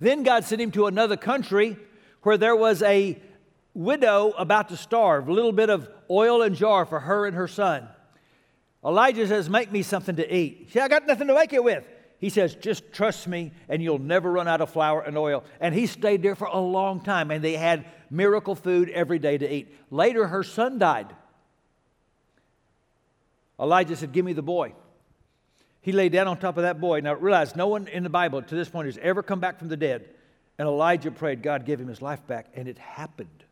Then 0.00 0.22
God 0.22 0.44
sent 0.44 0.60
him 0.60 0.70
to 0.72 0.86
another 0.86 1.16
country 1.16 1.76
where 2.22 2.36
there 2.36 2.56
was 2.56 2.82
a 2.82 3.20
widow 3.74 4.32
about 4.38 4.68
to 4.68 4.76
starve, 4.76 5.28
a 5.28 5.32
little 5.32 5.52
bit 5.52 5.70
of 5.70 5.88
oil 6.10 6.42
and 6.42 6.56
jar 6.56 6.84
for 6.84 7.00
her 7.00 7.26
and 7.26 7.36
her 7.36 7.48
son. 7.48 7.88
Elijah 8.84 9.26
says, 9.26 9.48
Make 9.48 9.72
me 9.72 9.82
something 9.82 10.16
to 10.16 10.34
eat. 10.34 10.68
She 10.72 10.80
I 10.80 10.88
got 10.88 11.06
nothing 11.06 11.26
to 11.28 11.34
make 11.34 11.52
it 11.52 11.62
with. 11.62 11.84
He 12.18 12.30
says, 12.30 12.54
Just 12.54 12.92
trust 12.92 13.26
me, 13.28 13.52
and 13.68 13.82
you'll 13.82 13.98
never 13.98 14.30
run 14.30 14.48
out 14.48 14.60
of 14.60 14.70
flour 14.70 15.02
and 15.02 15.16
oil. 15.16 15.44
And 15.60 15.74
he 15.74 15.86
stayed 15.86 16.22
there 16.22 16.34
for 16.34 16.46
a 16.46 16.60
long 16.60 17.00
time, 17.00 17.30
and 17.30 17.42
they 17.42 17.54
had 17.54 17.84
miracle 18.10 18.54
food 18.54 18.88
every 18.90 19.18
day 19.18 19.38
to 19.38 19.52
eat. 19.52 19.74
Later, 19.90 20.26
her 20.26 20.42
son 20.42 20.78
died. 20.78 21.08
Elijah 23.60 23.96
said, 23.96 24.12
Give 24.12 24.24
me 24.24 24.32
the 24.32 24.42
boy. 24.42 24.74
He 25.88 25.92
lay 25.92 26.10
down 26.10 26.28
on 26.28 26.36
top 26.36 26.58
of 26.58 26.64
that 26.64 26.82
boy. 26.82 27.00
Now, 27.00 27.14
realize 27.14 27.56
no 27.56 27.66
one 27.66 27.88
in 27.88 28.02
the 28.02 28.10
Bible 28.10 28.42
to 28.42 28.54
this 28.54 28.68
point 28.68 28.84
has 28.84 28.98
ever 28.98 29.22
come 29.22 29.40
back 29.40 29.58
from 29.58 29.68
the 29.68 29.76
dead. 29.78 30.06
And 30.58 30.68
Elijah 30.68 31.10
prayed, 31.10 31.42
God, 31.42 31.64
give 31.64 31.80
him 31.80 31.88
his 31.88 32.02
life 32.02 32.26
back. 32.26 32.48
And 32.54 32.68
it 32.68 32.76
happened. 32.76 33.42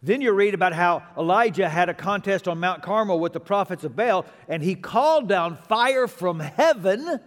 Then 0.00 0.20
you 0.20 0.30
read 0.30 0.54
about 0.54 0.74
how 0.74 1.02
Elijah 1.18 1.68
had 1.68 1.88
a 1.88 1.94
contest 1.94 2.46
on 2.46 2.60
Mount 2.60 2.84
Carmel 2.84 3.18
with 3.18 3.32
the 3.32 3.40
prophets 3.40 3.82
of 3.82 3.96
Baal, 3.96 4.26
and 4.48 4.62
he 4.62 4.76
called 4.76 5.28
down 5.28 5.56
fire 5.56 6.06
from 6.06 6.38
heaven. 6.38 7.18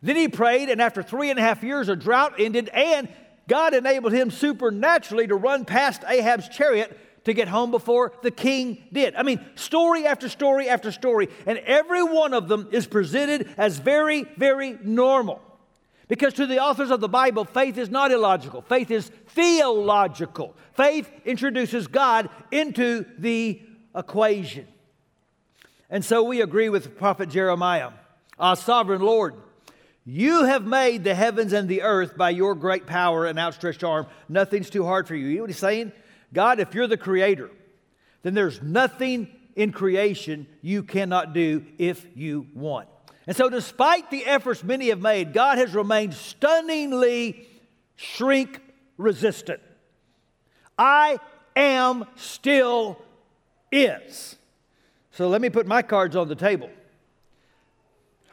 Then 0.00 0.16
he 0.16 0.28
prayed, 0.28 0.70
and 0.70 0.80
after 0.80 1.02
three 1.02 1.28
and 1.28 1.38
a 1.38 1.42
half 1.42 1.62
years, 1.62 1.90
a 1.90 1.96
drought 1.96 2.40
ended, 2.40 2.70
and 2.70 3.10
God 3.46 3.74
enabled 3.74 4.14
him 4.14 4.30
supernaturally 4.30 5.26
to 5.26 5.34
run 5.34 5.66
past 5.66 6.02
Ahab's 6.08 6.48
chariot 6.48 6.98
to 7.24 7.32
get 7.32 7.48
home 7.48 7.70
before 7.70 8.12
the 8.22 8.30
king 8.30 8.82
did. 8.92 9.14
I 9.14 9.22
mean, 9.22 9.44
story 9.54 10.06
after 10.06 10.28
story 10.28 10.68
after 10.68 10.90
story, 10.92 11.28
and 11.46 11.58
every 11.58 12.02
one 12.02 12.34
of 12.34 12.48
them 12.48 12.68
is 12.72 12.86
presented 12.86 13.48
as 13.56 13.78
very, 13.78 14.24
very 14.36 14.78
normal. 14.82 15.40
Because 16.08 16.34
to 16.34 16.46
the 16.46 16.58
authors 16.58 16.90
of 16.90 17.00
the 17.00 17.08
Bible, 17.08 17.44
faith 17.44 17.78
is 17.78 17.88
not 17.88 18.10
illogical, 18.10 18.62
faith 18.62 18.90
is 18.90 19.08
theological. 19.28 20.56
Faith 20.72 21.08
introduces 21.24 21.86
God 21.86 22.30
into 22.50 23.04
the 23.18 23.60
equation. 23.94 24.66
And 25.88 26.04
so 26.04 26.22
we 26.22 26.40
agree 26.40 26.68
with 26.68 26.96
prophet 26.96 27.28
Jeremiah, 27.28 27.90
our 28.38 28.56
sovereign 28.56 29.02
Lord. 29.02 29.34
You 30.04 30.44
have 30.44 30.64
made 30.64 31.04
the 31.04 31.14
heavens 31.14 31.52
and 31.52 31.68
the 31.68 31.82
earth 31.82 32.16
by 32.16 32.30
your 32.30 32.54
great 32.54 32.86
power 32.86 33.26
and 33.26 33.38
outstretched 33.38 33.84
arm. 33.84 34.06
Nothing's 34.28 34.70
too 34.70 34.84
hard 34.84 35.06
for 35.06 35.14
you. 35.14 35.26
You 35.26 35.36
know 35.36 35.42
what 35.42 35.50
he's 35.50 35.58
saying? 35.58 35.92
God, 36.32 36.60
if 36.60 36.74
you're 36.74 36.86
the 36.86 36.96
creator, 36.96 37.50
then 38.22 38.34
there's 38.34 38.62
nothing 38.62 39.28
in 39.56 39.72
creation 39.72 40.46
you 40.62 40.82
cannot 40.82 41.32
do 41.32 41.64
if 41.78 42.06
you 42.14 42.46
want. 42.54 42.88
And 43.26 43.36
so, 43.36 43.48
despite 43.48 44.10
the 44.10 44.24
efforts 44.24 44.64
many 44.64 44.88
have 44.88 45.00
made, 45.00 45.32
God 45.32 45.58
has 45.58 45.74
remained 45.74 46.14
stunningly 46.14 47.46
shrink 47.96 48.60
resistant. 48.96 49.60
I 50.78 51.18
am 51.54 52.06
still 52.16 53.00
is. 53.70 54.36
So, 55.12 55.28
let 55.28 55.40
me 55.40 55.50
put 55.50 55.66
my 55.66 55.82
cards 55.82 56.16
on 56.16 56.28
the 56.28 56.34
table. 56.34 56.70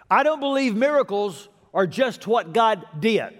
I 0.09 0.23
don't 0.23 0.39
believe 0.39 0.75
miracles 0.75 1.49
are 1.73 1.85
just 1.85 2.25
what 2.25 2.53
God 2.53 2.85
did. 2.99 3.33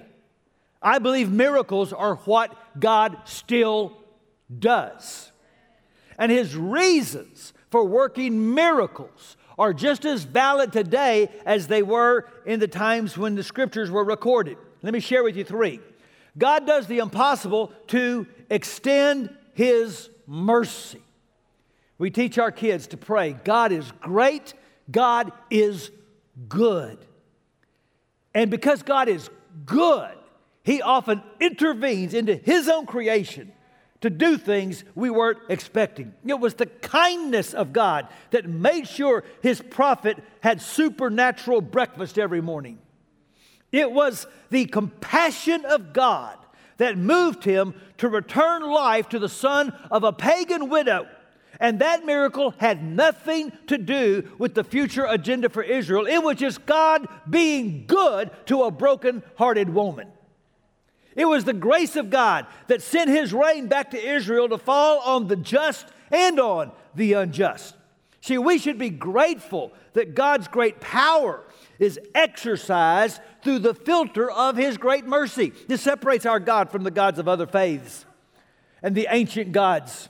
I 0.81 0.99
believe 0.99 1.31
miracles 1.31 1.93
are 1.93 2.15
what 2.15 2.53
God 2.79 3.17
still 3.25 3.97
does. 4.59 5.31
And 6.17 6.31
his 6.31 6.55
reasons 6.55 7.53
for 7.69 7.85
working 7.85 8.53
miracles 8.53 9.37
are 9.57 9.73
just 9.73 10.05
as 10.05 10.23
valid 10.23 10.71
today 10.71 11.29
as 11.45 11.67
they 11.67 11.81
were 11.81 12.25
in 12.45 12.59
the 12.59 12.67
times 12.67 13.17
when 13.17 13.35
the 13.35 13.43
scriptures 13.43 13.89
were 13.89 14.03
recorded. 14.03 14.57
Let 14.83 14.93
me 14.93 14.99
share 14.99 15.23
with 15.23 15.35
you 15.35 15.43
three. 15.43 15.79
God 16.37 16.67
does 16.67 16.87
the 16.87 16.99
impossible 16.99 17.71
to 17.87 18.27
extend 18.49 19.35
his 19.53 20.09
mercy. 20.27 21.01
We 21.97 22.11
teach 22.11 22.37
our 22.37 22.51
kids 22.51 22.87
to 22.87 22.97
pray 22.97 23.33
God 23.43 23.71
is 23.71 23.91
great, 24.01 24.53
God 24.91 25.31
is 25.49 25.89
good. 26.47 26.99
And 28.35 28.51
because 28.51 28.83
God 28.83 29.09
is 29.09 29.29
good, 29.65 30.15
he 30.63 30.83
often 30.83 31.23
intervenes 31.39 32.13
into 32.13 32.35
his 32.35 32.69
own 32.69 32.85
creation 32.85 33.51
to 34.01 34.09
do 34.09 34.37
things 34.37 34.83
we 34.95 35.09
weren't 35.09 35.39
expecting. 35.49 36.13
It 36.25 36.39
was 36.39 36.53
the 36.53 36.65
kindness 36.65 37.53
of 37.53 37.73
God 37.73 38.07
that 38.31 38.47
made 38.47 38.87
sure 38.87 39.23
his 39.41 39.61
prophet 39.61 40.17
had 40.41 40.61
supernatural 40.61 41.61
breakfast 41.61 42.19
every 42.19 42.41
morning. 42.41 42.79
It 43.71 43.91
was 43.91 44.27
the 44.49 44.65
compassion 44.65 45.65
of 45.65 45.93
God 45.93 46.37
that 46.77 46.97
moved 46.97 47.43
him 47.43 47.73
to 47.97 48.07
return 48.07 48.61
life 48.61 49.09
to 49.09 49.19
the 49.19 49.29
son 49.29 49.73
of 49.89 50.03
a 50.03 50.13
pagan 50.13 50.69
widow. 50.69 51.07
And 51.59 51.79
that 51.79 52.05
miracle 52.05 52.53
had 52.57 52.83
nothing 52.83 53.51
to 53.65 53.79
do 53.79 54.29
with 54.37 54.53
the 54.53 54.63
future 54.63 55.05
agenda 55.05 55.49
for 55.49 55.63
Israel. 55.63 56.05
It 56.05 56.19
was 56.19 56.37
just 56.37 56.65
God 56.67 57.07
being 57.27 57.85
good 57.87 58.29
to 58.45 58.63
a 58.63 58.71
broken 58.71 59.23
hearted 59.37 59.69
woman. 59.73 60.07
It 61.17 61.25
was 61.25 61.43
the 61.43 61.53
grace 61.53 61.95
of 61.95 62.11
God 62.11 62.45
that 62.67 62.83
sent 62.83 63.09
his 63.09 63.33
rain 63.33 63.67
back 63.67 63.91
to 63.91 63.97
Israel 63.99 64.47
to 64.49 64.57
fall 64.59 64.99
on 64.99 65.27
the 65.27 65.35
just 65.35 65.87
and 66.11 66.39
on 66.39 66.71
the 66.93 67.13
unjust. 67.13 67.75
See, 68.21 68.37
we 68.37 68.59
should 68.59 68.77
be 68.77 68.91
grateful 68.91 69.73
that 69.93 70.13
God's 70.13 70.47
great 70.47 70.79
power 70.79 71.43
is 71.79 71.99
exercised 72.13 73.19
through 73.43 73.59
the 73.59 73.73
filter 73.73 74.29
of 74.29 74.57
his 74.57 74.77
great 74.77 75.05
mercy. 75.05 75.53
This 75.67 75.81
separates 75.81 76.27
our 76.27 76.39
God 76.39 76.69
from 76.69 76.83
the 76.83 76.91
gods 76.91 77.17
of 77.17 77.27
other 77.27 77.47
faiths 77.47 78.05
and 78.83 78.93
the 78.93 79.07
ancient 79.09 79.51
gods 79.51 80.09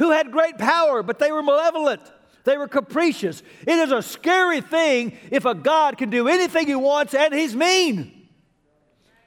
who 0.00 0.10
had 0.10 0.32
great 0.32 0.58
power, 0.58 1.04
but 1.04 1.20
they 1.20 1.30
were 1.30 1.42
malevolent. 1.42 2.02
They 2.42 2.56
were 2.58 2.66
capricious. 2.66 3.40
It 3.66 3.78
is 3.78 3.92
a 3.92 4.02
scary 4.02 4.60
thing 4.60 5.16
if 5.30 5.44
a 5.44 5.54
God 5.54 5.96
can 5.96 6.10
do 6.10 6.26
anything 6.26 6.66
he 6.66 6.74
wants 6.74 7.14
and 7.14 7.32
he's 7.32 7.54
mean. 7.54 8.23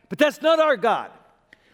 But 0.10 0.18
that's 0.18 0.42
not 0.42 0.60
our 0.60 0.78
God. 0.78 1.12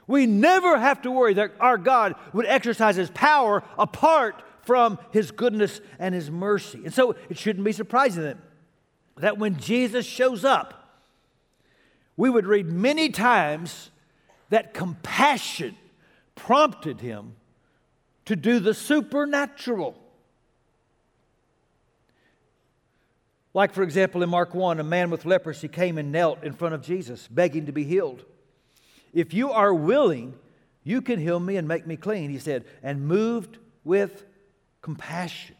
We 0.07 0.25
never 0.25 0.77
have 0.77 1.01
to 1.03 1.11
worry 1.11 1.35
that 1.35 1.51
our 1.59 1.77
God 1.77 2.15
would 2.33 2.45
exercise 2.45 2.95
his 2.95 3.09
power 3.11 3.63
apart 3.77 4.43
from 4.63 4.97
his 5.11 5.31
goodness 5.31 5.81
and 5.99 6.13
his 6.13 6.29
mercy. 6.29 6.81
And 6.83 6.93
so 6.93 7.15
it 7.29 7.37
shouldn't 7.37 7.65
be 7.65 7.71
surprising 7.71 8.23
that, 8.23 8.37
that 9.17 9.37
when 9.37 9.57
Jesus 9.57 10.05
shows 10.05 10.43
up, 10.43 11.01
we 12.17 12.29
would 12.29 12.45
read 12.45 12.67
many 12.67 13.09
times 13.09 13.91
that 14.49 14.73
compassion 14.73 15.75
prompted 16.35 17.01
him 17.01 17.35
to 18.25 18.35
do 18.35 18.59
the 18.59 18.73
supernatural. 18.73 19.97
Like, 23.53 23.73
for 23.73 23.83
example, 23.83 24.23
in 24.23 24.29
Mark 24.29 24.55
1, 24.55 24.79
a 24.79 24.83
man 24.83 25.11
with 25.11 25.25
leprosy 25.25 25.67
came 25.67 25.97
and 25.97 26.11
knelt 26.11 26.43
in 26.43 26.53
front 26.53 26.73
of 26.73 26.81
Jesus, 26.81 27.27
begging 27.27 27.67
to 27.67 27.71
be 27.71 27.83
healed. 27.83 28.25
If 29.13 29.33
you 29.33 29.51
are 29.51 29.73
willing, 29.73 30.33
you 30.83 31.01
can 31.01 31.19
heal 31.19 31.39
me 31.39 31.57
and 31.57 31.67
make 31.67 31.85
me 31.85 31.95
clean, 31.95 32.31
he 32.31 32.39
said, 32.39 32.65
and 32.81 33.07
moved 33.07 33.59
with 33.83 34.25
compassion. 34.81 35.55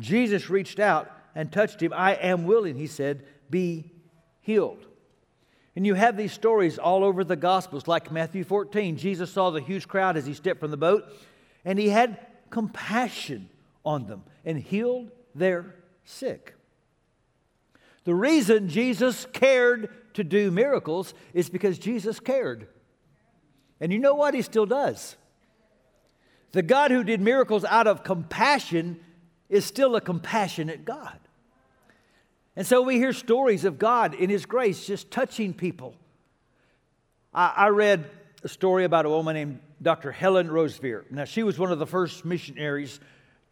Jesus 0.00 0.50
reached 0.50 0.80
out 0.80 1.10
and 1.34 1.52
touched 1.52 1.80
him. 1.80 1.92
I 1.94 2.14
am 2.14 2.44
willing, 2.44 2.76
he 2.76 2.88
said, 2.88 3.24
be 3.48 3.92
healed. 4.40 4.84
And 5.76 5.86
you 5.86 5.94
have 5.94 6.16
these 6.16 6.32
stories 6.32 6.78
all 6.78 7.04
over 7.04 7.22
the 7.22 7.36
Gospels, 7.36 7.86
like 7.86 8.10
Matthew 8.10 8.42
14. 8.42 8.96
Jesus 8.96 9.30
saw 9.30 9.50
the 9.50 9.60
huge 9.60 9.86
crowd 9.86 10.16
as 10.16 10.26
he 10.26 10.34
stepped 10.34 10.58
from 10.58 10.72
the 10.72 10.76
boat, 10.76 11.04
and 11.64 11.78
he 11.78 11.90
had 11.90 12.18
compassion 12.50 13.48
on 13.84 14.06
them 14.06 14.24
and 14.44 14.58
healed 14.58 15.10
their 15.34 15.76
sick. 16.04 16.55
The 18.06 18.14
reason 18.14 18.68
Jesus 18.68 19.26
cared 19.32 19.90
to 20.14 20.22
do 20.22 20.52
miracles 20.52 21.12
is 21.34 21.50
because 21.50 21.76
Jesus 21.76 22.20
cared. 22.20 22.68
And 23.80 23.92
you 23.92 23.98
know 23.98 24.14
what? 24.14 24.32
He 24.32 24.42
still 24.42 24.64
does. 24.64 25.16
The 26.52 26.62
God 26.62 26.92
who 26.92 27.02
did 27.02 27.20
miracles 27.20 27.64
out 27.64 27.88
of 27.88 28.04
compassion 28.04 29.00
is 29.48 29.64
still 29.64 29.96
a 29.96 30.00
compassionate 30.00 30.84
God. 30.84 31.18
And 32.54 32.64
so 32.64 32.80
we 32.80 32.96
hear 32.96 33.12
stories 33.12 33.64
of 33.64 33.76
God 33.76 34.14
in 34.14 34.30
His 34.30 34.46
grace 34.46 34.86
just 34.86 35.10
touching 35.10 35.52
people. 35.52 35.96
I, 37.34 37.52
I 37.56 37.68
read 37.70 38.08
a 38.44 38.48
story 38.48 38.84
about 38.84 39.04
a 39.04 39.10
woman 39.10 39.34
named 39.34 39.58
Dr. 39.82 40.12
Helen 40.12 40.48
Roseveare. 40.48 41.10
Now, 41.10 41.24
she 41.24 41.42
was 41.42 41.58
one 41.58 41.72
of 41.72 41.80
the 41.80 41.86
first 41.86 42.24
missionaries 42.24 43.00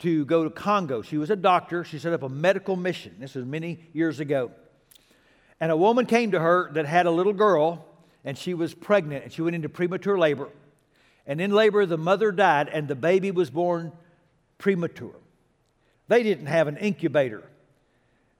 to 0.04 0.24
go 0.24 0.44
to 0.44 0.50
Congo. 0.50 1.02
She 1.02 1.18
was 1.18 1.30
a 1.30 1.36
doctor. 1.36 1.84
She 1.84 1.98
set 1.98 2.12
up 2.12 2.22
a 2.22 2.28
medical 2.28 2.76
mission. 2.76 3.16
This 3.18 3.34
was 3.34 3.44
many 3.44 3.80
years 3.92 4.20
ago. 4.20 4.52
And 5.60 5.72
a 5.72 5.76
woman 5.76 6.06
came 6.06 6.30
to 6.30 6.40
her 6.40 6.70
that 6.72 6.86
had 6.86 7.06
a 7.06 7.10
little 7.10 7.32
girl, 7.32 7.84
and 8.24 8.38
she 8.38 8.54
was 8.54 8.74
pregnant, 8.74 9.24
and 9.24 9.32
she 9.32 9.42
went 9.42 9.56
into 9.56 9.68
premature 9.68 10.18
labor. 10.18 10.48
And 11.26 11.40
in 11.40 11.50
labor, 11.50 11.86
the 11.86 11.98
mother 11.98 12.32
died, 12.32 12.68
and 12.68 12.86
the 12.86 12.94
baby 12.94 13.30
was 13.30 13.50
born 13.50 13.92
premature. 14.58 15.16
They 16.08 16.22
didn't 16.22 16.46
have 16.46 16.68
an 16.68 16.76
incubator. 16.76 17.42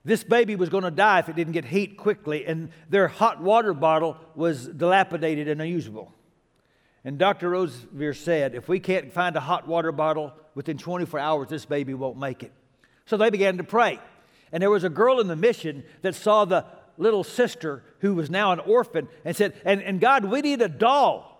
This 0.03 0.23
baby 0.23 0.55
was 0.55 0.69
going 0.69 0.83
to 0.83 0.91
die 0.91 1.19
if 1.19 1.29
it 1.29 1.35
didn't 1.35 1.53
get 1.53 1.65
heat 1.65 1.97
quickly, 1.97 2.45
and 2.45 2.69
their 2.89 3.07
hot 3.07 3.41
water 3.41 3.73
bottle 3.73 4.17
was 4.35 4.67
dilapidated 4.67 5.47
and 5.47 5.61
unusable. 5.61 6.13
And 7.05 7.19
Dr. 7.19 7.51
Roseveare 7.51 8.15
said, 8.15 8.55
if 8.55 8.67
we 8.67 8.79
can't 8.79 9.13
find 9.13 9.35
a 9.35 9.39
hot 9.39 9.67
water 9.67 9.91
bottle 9.91 10.33
within 10.55 10.79
24 10.79 11.19
hours, 11.19 11.47
this 11.49 11.63
baby 11.63 11.93
won't 11.93 12.17
make 12.17 12.41
it. 12.41 12.51
So 13.05 13.15
they 13.15 13.29
began 13.29 13.57
to 13.57 13.63
pray. 13.63 13.99
And 14.51 14.61
there 14.61 14.71
was 14.71 14.83
a 14.83 14.89
girl 14.89 15.19
in 15.19 15.27
the 15.27 15.35
mission 15.35 15.83
that 16.01 16.15
saw 16.15 16.45
the 16.45 16.65
little 16.97 17.23
sister 17.23 17.83
who 17.99 18.15
was 18.15 18.31
now 18.31 18.53
an 18.53 18.59
orphan 18.59 19.07
and 19.23 19.35
said, 19.35 19.53
and, 19.63 19.83
and 19.83 20.01
God, 20.01 20.25
we 20.25 20.41
need 20.41 20.61
a 20.63 20.67
doll 20.67 21.31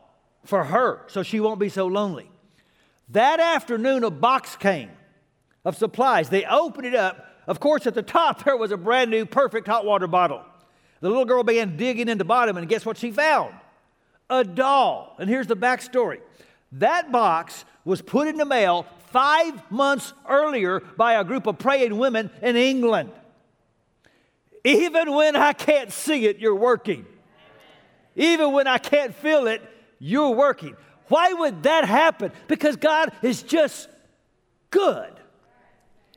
for 0.44 0.66
her 0.66 1.02
so 1.08 1.24
she 1.24 1.40
won't 1.40 1.60
be 1.60 1.70
so 1.70 1.88
lonely. 1.88 2.30
That 3.10 3.40
afternoon, 3.40 4.04
a 4.04 4.12
box 4.12 4.56
came 4.56 4.92
of 5.64 5.76
supplies. 5.76 6.30
They 6.30 6.46
opened 6.46 6.86
it 6.86 6.96
up. 6.96 7.26
Of 7.48 7.60
course, 7.60 7.88
at 7.88 7.96
the 7.96 8.04
top, 8.04 8.44
there 8.46 8.58
was 8.58 8.72
a 8.72 8.78
brand 8.78 9.10
new, 9.10 9.26
perfect 9.26 9.68
hot 9.68 9.84
water 9.84 10.08
bottle. 10.08 10.44
The 11.02 11.10
little 11.10 11.26
girl 11.26 11.44
began 11.44 11.76
digging 11.76 12.08
in 12.08 12.20
the 12.20 12.26
bottom, 12.26 12.56
and 12.56 12.70
guess 12.70 12.86
what 12.86 12.98
she 12.98 13.12
found? 13.12 13.54
A 14.30 14.44
doll. 14.44 15.16
And 15.20 15.30
here's 15.30 15.48
the 15.48 15.58
backstory 15.58 16.20
that 16.74 17.12
box 17.12 17.64
was 17.86 18.02
put 18.02 18.28
in 18.28 18.38
the 18.38 18.46
mail 18.46 18.86
five 19.12 19.72
months 19.72 20.14
earlier 20.28 20.82
by 20.98 21.14
a 21.14 21.24
group 21.24 21.48
of 21.48 21.58
praying 21.58 21.98
women 21.98 22.30
in 22.42 22.56
England. 22.56 23.12
Even 24.64 25.14
when 25.14 25.36
I 25.36 25.54
can't 25.54 25.92
see 25.92 26.26
it, 26.26 26.40
you're 26.40 26.56
working. 26.56 27.06
Even 28.16 28.52
when 28.52 28.68
I 28.68 28.78
can't 28.78 29.14
feel 29.14 29.48
it, 29.48 29.62
you're 30.00 30.32
working. 30.32 30.76
Why 31.08 31.34
would 31.34 31.64
that 31.64 31.86
happen? 31.86 32.32
Because 32.48 32.76
God 32.76 33.12
is 33.22 33.44
just 33.44 33.88
good. 34.72 35.14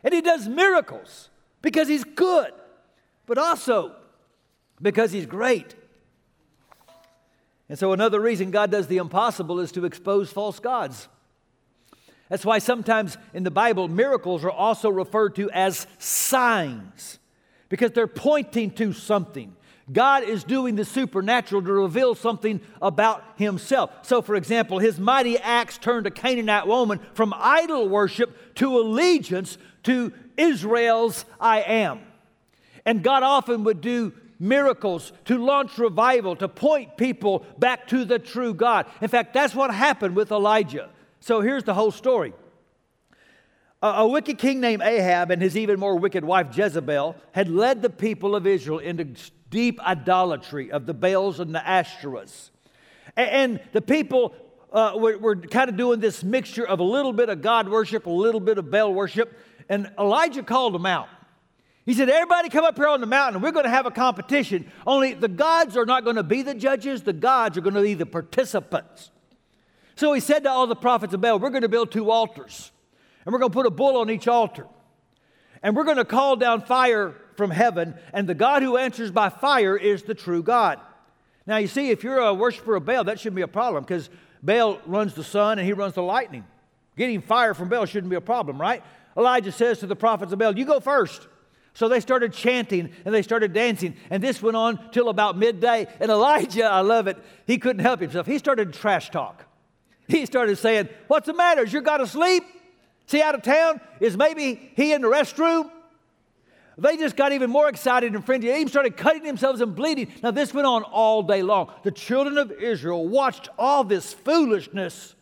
And 0.03 0.15
He 0.15 0.21
does 0.21 0.49
miracles 0.49 1.29
because 1.61 1.89
He's 1.89 2.05
good, 2.05 2.53
but 3.27 3.37
also 3.37 3.95
because 4.81 5.13
He's 5.13 5.27
great. 5.27 5.75
And 7.69 7.79
so, 7.79 7.93
another 7.93 8.21
reason 8.21 8.51
God 8.51 8.71
does 8.71 8.87
the 8.87 8.97
impossible 8.97 9.61
is 9.61 9.73
to 9.73 9.85
expose 9.85 10.33
false 10.33 10.59
gods. 10.59 11.09
That's 12.29 12.45
why 12.45 12.59
sometimes 12.59 13.17
in 13.33 13.43
the 13.43 13.51
Bible, 13.51 13.89
miracles 13.89 14.45
are 14.45 14.51
also 14.51 14.91
referred 14.91 15.35
to 15.37 15.51
as 15.51 15.87
signs 15.99 17.19
because 17.69 17.93
they're 17.93 18.07
pointing 18.07 18.71
to 18.73 18.93
something. 18.93 19.55
God 19.91 20.25
is 20.25 20.45
doing 20.45 20.77
the 20.77 20.85
supernatural 20.85 21.63
to 21.63 21.73
reveal 21.73 22.15
something 22.15 22.61
about 22.83 23.25
himself. 23.37 23.91
So, 24.03 24.21
for 24.21 24.35
example, 24.35 24.79
his 24.79 24.99
mighty 24.99 25.39
acts 25.39 25.79
turned 25.79 26.07
a 26.07 26.11
Canaanite 26.11 26.67
woman 26.67 27.01
from 27.15 27.35
idol 27.37 27.89
worship 27.89 28.55
to 28.57 28.79
allegiance 28.79 29.57
to 29.85 30.13
Israel's 30.37 31.25
I 31.41 31.63
am. 31.63 32.01
And 32.85 33.03
God 33.03 33.23
often 33.23 33.65
would 33.65 33.81
do 33.81 34.13
miracles 34.39 35.13
to 35.25 35.39
launch 35.39 35.79
revival, 35.79 36.37
to 36.37 36.49
point 36.49 36.97
people 36.97 37.45
back 37.59 37.89
to 37.89 38.05
the 38.05 38.19
true 38.19 38.55
God. 38.55 38.87
In 39.01 39.09
fact, 39.09 39.35
that's 39.35 39.55
what 39.55 39.73
happened 39.73 40.17
with 40.17 40.31
Elijah. 40.31 40.91
So 41.21 41.41
here's 41.41 41.65
the 41.65 41.75
whole 41.75 41.91
story. 41.91 42.33
A, 43.83 43.87
a 43.87 44.09
wicked 44.09 44.39
king 44.39 44.61
named 44.61 44.83
Ahab 44.83 45.31
and 45.31 45.41
his 45.41 45.57
even 45.57 45.79
more 45.79 45.97
wicked 45.97 46.25
wife 46.25 46.57
Jezebel 46.57 47.17
had 47.33 47.49
led 47.49 47.83
the 47.83 47.91
people 47.91 48.37
of 48.37 48.47
Israel 48.47 48.79
into 48.79 49.07
deep 49.51 49.81
idolatry 49.81 50.71
of 50.71 50.87
the 50.87 50.95
Baals 50.95 51.41
and 51.41 51.55
the 51.55 51.61
Ashtoreths. 51.61 52.51
And, 53.17 53.31
and 53.31 53.61
the 53.73 53.81
people 53.81 54.35
uh, 54.73 54.93
were, 54.97 55.19
were 55.19 55.37
kind 55.37 55.71
of 55.71 55.77
doing 55.77 56.01
this 56.01 56.23
mixture 56.23 56.67
of 56.67 56.81
a 56.81 56.85
little 56.85 57.13
bit 57.13 57.29
of 57.29 57.41
God 57.43 57.69
worship, 57.69 58.07
a 58.07 58.11
little 58.11 58.41
bit 58.41 58.59
of 58.59 58.71
Baal 58.71 58.93
worship. 58.93 59.37
And 59.69 59.91
Elijah 59.99 60.43
called 60.43 60.75
them 60.75 60.87
out. 60.87 61.09
He 61.89 61.95
said, 61.95 62.11
Everybody 62.11 62.51
come 62.51 62.67
up 62.67 62.77
here 62.77 62.87
on 62.87 63.01
the 63.01 63.07
mountain, 63.07 63.41
we're 63.41 63.51
going 63.51 63.65
to 63.65 63.71
have 63.71 63.87
a 63.87 63.91
competition. 63.91 64.71
Only 64.87 65.15
the 65.15 65.27
gods 65.27 65.75
are 65.75 65.87
not 65.87 66.05
going 66.05 66.17
to 66.17 66.23
be 66.23 66.43
the 66.43 66.55
judges, 66.55 67.03
the 67.03 67.15
gods 67.15 67.57
are 67.57 67.63
going 67.63 67.77
to 67.77 67.81
be 67.81 67.95
the 67.95 68.05
participants. 68.05 69.11
So 69.97 70.13
he 70.13 70.21
said 70.21 70.41
to 70.41 70.51
all 70.51 70.67
the 70.67 70.77
prophets 70.77 71.15
of 71.15 71.23
Baal, 71.23 71.39
We're 71.39 71.49
going 71.49 71.63
to 71.63 71.69
build 71.71 71.91
two 71.91 72.11
altars, 72.11 72.73
and 73.25 73.33
we're 73.33 73.39
going 73.39 73.51
to 73.51 73.55
put 73.55 73.65
a 73.65 73.71
bull 73.71 73.97
on 73.97 74.11
each 74.11 74.29
altar. 74.29 74.67
And 75.63 75.75
we're 75.75 75.85
going 75.85 75.97
to 75.97 76.05
call 76.05 76.37
down 76.37 76.61
fire 76.61 77.15
from 77.39 77.51
heaven, 77.51 77.95
and 78.13 78.29
the 78.29 78.35
God 78.35 78.63
who 78.63 78.77
answers 78.77 79.11
by 79.11 79.31
fire 79.31 79.75
is 79.75 80.03
the 80.03 80.15
true 80.15 80.43
God. 80.43 80.79
Now, 81.47 81.57
you 81.57 81.69
see, 81.69 81.89
if 81.89 82.05
you're 82.05 82.19
a 82.19 82.35
worshiper 82.35 82.77
of 82.77 82.85
Baal, 82.85 83.05
that 83.05 83.19
shouldn't 83.19 83.37
be 83.37 83.41
a 83.41 83.49
problem 83.49 83.83
because 83.83 84.11
Baal 84.43 84.79
runs 84.85 85.15
the 85.15 85.25
sun 85.25 85.59
and 85.59 85.67
he 85.67 85.73
runs 85.73 85.95
the 85.95 86.03
lightning. 86.03 86.45
Getting 86.99 87.23
fire 87.23 87.55
from 87.55 87.71
Baal 87.71 87.87
shouldn't 87.87 88.11
be 88.11 88.17
a 88.17 88.21
problem, 88.21 88.61
right? 88.61 88.83
Elijah 89.17 89.53
says 89.53 89.79
to 89.79 89.87
the 89.87 89.97
prophets 89.97 90.35
of 90.35 90.39
Baal, 90.39 90.59
You 90.59 90.67
go 90.67 90.81
first. 90.81 91.29
So 91.79 91.89
they 91.89 92.01
started 92.01 92.33
chanting 92.33 92.91
and 93.05 93.15
they 93.15 93.23
started 93.23 93.53
dancing. 93.53 93.95
And 94.11 94.21
this 94.21 94.43
went 94.43 94.57
on 94.57 94.91
till 94.91 95.09
about 95.09 95.39
midday. 95.39 95.87
And 96.01 96.11
Elijah, 96.11 96.65
I 96.65 96.81
love 96.81 97.07
it, 97.07 97.17
he 97.47 97.57
couldn't 97.57 97.83
help 97.83 98.01
himself. 98.01 98.27
He 98.27 98.39
started 98.39 98.73
trash 98.73 99.11
talk. 99.11 99.45
He 100.09 100.27
started 100.27 100.59
saying, 100.59 100.89
What's 101.07 101.27
the 101.27 101.35
matter? 101.35 101.63
Is 101.63 101.73
your 101.73 101.83
God 101.83 102.01
asleep? 102.01 102.43
Is 103.07 103.13
he 103.13 103.23
out 103.23 103.37
of 103.37 103.43
town? 103.43 103.81
Is 104.01 104.17
maybe 104.17 104.73
he 104.75 104.93
in 104.93 105.03
the 105.03 105.07
restroom? 105.07 105.71
They 106.79 106.97
just 106.97 107.15
got 107.15 107.31
even 107.31 107.49
more 107.49 107.69
excited 107.69 108.13
and 108.13 108.27
frenzied. 108.27 108.51
They 108.51 108.57
even 108.57 108.67
started 108.67 108.97
cutting 108.97 109.23
themselves 109.23 109.61
and 109.61 109.77
bleeding. 109.77 110.13
Now, 110.21 110.33
this 110.33 110.53
went 110.53 110.67
on 110.67 110.83
all 110.83 111.23
day 111.23 111.45
long. 111.45 111.73
The 111.85 111.93
children 111.93 112.39
of 112.39 112.51
Israel 112.51 113.07
watched 113.07 113.51
all 113.57 113.85
this 113.85 114.13
foolishness. 114.13 115.15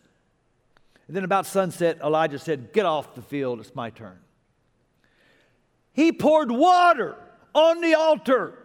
And 1.07 1.15
then, 1.15 1.25
about 1.25 1.45
sunset, 1.45 1.99
Elijah 2.03 2.39
said, 2.39 2.73
Get 2.73 2.87
off 2.87 3.15
the 3.15 3.21
field, 3.21 3.61
it's 3.61 3.75
my 3.75 3.91
turn. 3.91 4.21
He 5.97 6.13
poured 6.13 6.53
water 6.53 7.17
on 7.55 7.81
the 7.81 7.95
altar 7.95 8.57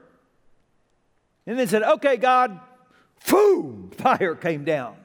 and 1.48 1.58
then 1.58 1.68
said, 1.68 1.82
Okay, 1.82 2.18
God, 2.18 2.60
boom, 3.30 3.90
fire 3.98 4.36
came 4.36 4.66
down. 4.66 4.98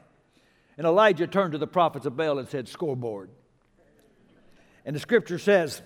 And 0.76 0.86
Elijah 0.86 1.26
turned 1.26 1.52
to 1.52 1.58
the 1.58 1.66
prophets 1.66 2.04
of 2.04 2.16
Baal 2.16 2.38
and 2.38 2.48
said, 2.48 2.68
Scoreboard. 2.68 3.30
And 4.84 4.94
the 4.94 5.00
scripture 5.00 5.38
says, 5.38 5.82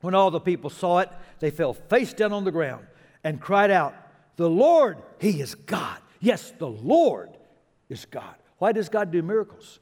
when 0.00 0.14
all 0.14 0.30
the 0.30 0.40
people 0.40 0.70
saw 0.70 0.98
it, 0.98 1.10
they 1.40 1.50
fell 1.50 1.74
face 1.74 2.12
down 2.12 2.32
on 2.32 2.44
the 2.44 2.52
ground 2.52 2.86
and 3.24 3.40
cried 3.40 3.70
out, 3.70 3.94
The 4.36 4.48
Lord, 4.48 4.98
He 5.20 5.40
is 5.40 5.54
God. 5.54 5.98
Yes, 6.20 6.52
the 6.58 6.68
Lord 6.68 7.30
is 7.88 8.04
God. 8.04 8.34
Why 8.58 8.72
does 8.72 8.88
God 8.88 9.10
do 9.10 9.22
miracles? 9.22 9.80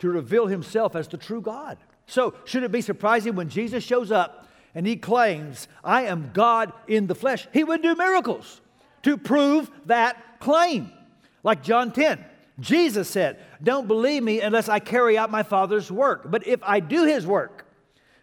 To 0.00 0.08
reveal 0.08 0.46
Himself 0.46 0.96
as 0.96 1.08
the 1.08 1.16
true 1.16 1.40
God. 1.40 1.78
So, 2.06 2.34
should 2.44 2.62
it 2.62 2.72
be 2.72 2.80
surprising 2.80 3.34
when 3.34 3.48
Jesus 3.48 3.84
shows 3.84 4.10
up 4.10 4.47
and 4.74 4.86
He 4.86 4.96
claims, 4.96 5.68
I 5.82 6.02
am 6.02 6.30
God 6.32 6.72
in 6.86 7.06
the 7.06 7.14
flesh? 7.14 7.46
He 7.52 7.64
would 7.64 7.82
do 7.82 7.94
miracles 7.94 8.60
to 9.02 9.16
prove 9.16 9.70
that 9.86 10.40
claim. 10.40 10.92
Like 11.42 11.62
John 11.62 11.92
10. 11.92 12.24
Jesus 12.60 13.08
said, 13.08 13.38
Don't 13.62 13.86
believe 13.86 14.22
me 14.22 14.40
unless 14.40 14.68
I 14.68 14.80
carry 14.80 15.16
out 15.16 15.30
my 15.30 15.44
Father's 15.44 15.92
work. 15.92 16.30
But 16.30 16.46
if 16.46 16.60
I 16.64 16.80
do 16.80 17.04
His 17.04 17.26
work, 17.26 17.68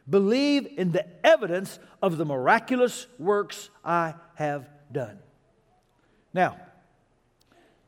Believe 0.10 0.68
in 0.78 0.92
the 0.92 1.06
evidence 1.26 1.80
of 2.02 2.18
the 2.18 2.26
miraculous 2.26 3.08
works 3.18 3.70
I 3.84 4.14
have 4.36 4.70
done. 4.92 5.18
Now, 6.34 6.58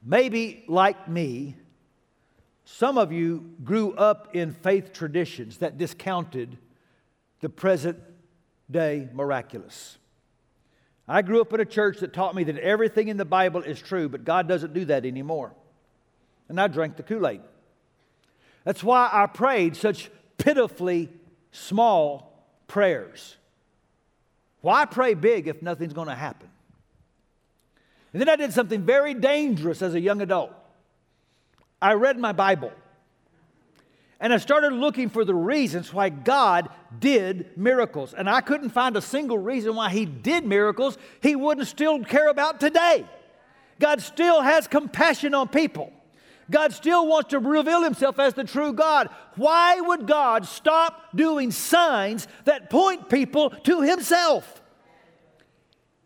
maybe 0.03 0.63
like 0.67 1.08
me, 1.08 1.55
some 2.65 2.97
of 2.97 3.12
you 3.12 3.53
grew 3.63 3.93
up 3.93 4.36
in 4.36 4.51
faith 4.51 4.93
traditions 4.93 5.58
that 5.58 5.77
discounted 5.77 6.58
the 7.41 7.49
present 7.49 7.99
day 8.69 9.08
miraculous. 9.13 9.97
I 11.08 11.21
grew 11.21 11.39
up 11.39 11.53
in 11.53 11.62
a 11.62 11.65
church 11.65 11.99
that 11.99 12.12
taught 12.13 12.36
me 12.36 12.43
that 12.45 12.58
everything 12.58 13.08
in 13.08 13.17
the 13.17 13.25
Bible 13.25 13.62
is 13.62 13.82
true, 13.82 14.10
but 14.10 14.25
God 14.25 14.47
doesn't 14.47 14.73
do 14.73 14.86
that 14.86 15.06
anymore. 15.06 15.53
And 16.49 16.60
I 16.60 16.67
drank 16.67 16.97
the 16.97 17.03
Kool 17.03 17.27
Aid. 17.27 17.41
That's 18.65 18.84
why 18.84 19.10
I 19.12 19.27
prayed 19.27 19.77
such 19.77 20.12
pitifully 20.38 21.10
small 21.51 22.45
prayers. 22.67 23.38
Why 24.62 24.86
pray 24.86 25.13
big 25.13 25.47
if 25.47 25.62
nothing's 25.62 25.93
going 25.93 26.10
to 26.10 26.15
happen? 26.15 26.49
And 28.12 28.21
then 28.21 28.27
I 28.27 28.36
did 28.36 28.51
something 28.51 28.82
very 28.82 29.13
dangerous 29.13 29.82
as 29.82 29.93
a 29.93 29.99
young 29.99 30.21
adult. 30.21 30.51
I 31.82 31.93
read 31.93 32.17
my 32.17 32.32
Bible. 32.32 32.71
And 34.19 34.34
I 34.34 34.38
started 34.38 34.73
looking 34.73 35.10
for 35.10 35.23
the 35.23 35.36
reasons 35.36 35.93
why 35.93 36.10
God 36.10 36.69
did 36.99 37.56
miracles. 37.56 38.13
And 38.13 38.30
I 38.30 38.41
couldn't 38.41 38.69
find 38.69 38.97
a 38.97 39.01
single 39.01 39.38
reason 39.38 39.75
why 39.75 39.89
He 39.89 40.06
did 40.06 40.45
miracles 40.45 40.97
He 41.21 41.36
wouldn't 41.36 41.67
still 41.67 42.03
care 42.03 42.30
about 42.30 42.60
today. 42.60 43.06
God 43.80 44.01
still 44.01 44.41
has 44.41 44.67
compassion 44.67 45.36
on 45.36 45.47
people. 45.49 45.93
God 46.49 46.73
still 46.73 47.06
wants 47.08 47.30
to 47.30 47.39
reveal 47.39 47.84
himself 47.84 48.19
as 48.19 48.34
the 48.34 48.43
true 48.43 48.73
God. 48.73 49.10
Why 49.36 49.80
would 49.82 50.08
God 50.08 50.45
stop 50.45 51.10
doing 51.13 51.51
signs 51.51 52.27
that 52.45 52.69
point 52.69 53.10
people 53.10 53.49
to 53.49 53.82
himself? 53.82 54.62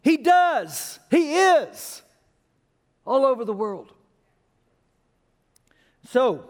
He 0.01 0.17
does. 0.17 0.99
He 1.11 1.35
is 1.35 2.01
all 3.05 3.25
over 3.25 3.45
the 3.45 3.53
world. 3.53 3.93
So, 6.09 6.49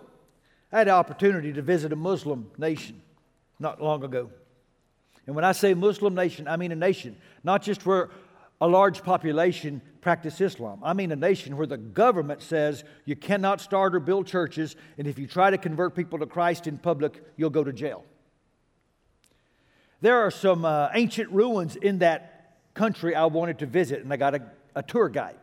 I 0.72 0.80
had 0.80 0.88
the 0.88 0.92
opportunity 0.92 1.54
to 1.54 1.62
visit 1.62 1.92
a 1.92 1.96
Muslim 1.96 2.50
nation 2.58 3.02
not 3.60 3.82
long 3.82 4.04
ago. 4.04 4.30
And 5.28 5.36
when 5.36 5.46
I 5.46 5.52
say 5.52 5.74
Muslim 5.74 6.16
nation, 6.16 6.48
I 6.48 6.58
mean 6.58 6.72
a 6.72 6.76
nation, 6.76 7.18
not 7.44 7.62
just 7.62 7.86
where 7.86 8.10
a 8.62 8.68
large 8.68 9.04
population 9.04 9.82
practice 10.02 10.40
Islam. 10.40 10.80
I 10.84 10.94
mean, 10.94 11.12
a 11.12 11.16
nation 11.16 11.58
where 11.58 11.68
the 11.68 11.78
government 11.78 12.42
says 12.44 12.84
you 13.06 13.16
cannot 13.16 13.60
start 13.60 13.96
or 13.96 14.00
build 14.00 14.28
churches, 14.28 14.76
and 14.98 15.08
if 15.08 15.18
you 15.18 15.28
try 15.28 15.50
to 15.50 15.58
convert 15.58 15.96
people 15.96 16.20
to 16.20 16.28
Christ 16.28 16.68
in 16.68 16.78
public, 16.78 17.24
you'll 17.38 17.50
go 17.50 17.64
to 17.64 17.74
jail. 17.74 18.04
There 20.00 20.20
are 20.20 20.32
some 20.32 20.64
uh, 20.64 20.90
ancient 20.94 21.32
ruins 21.32 21.76
in 21.76 22.00
that 22.00 22.56
country 22.74 23.16
I 23.16 23.26
wanted 23.26 23.60
to 23.60 23.66
visit, 23.66 24.04
and 24.04 24.14
I 24.14 24.18
got 24.18 24.36
a, 24.36 24.42
a 24.76 24.84
tour 24.84 25.10
guide. 25.10 25.38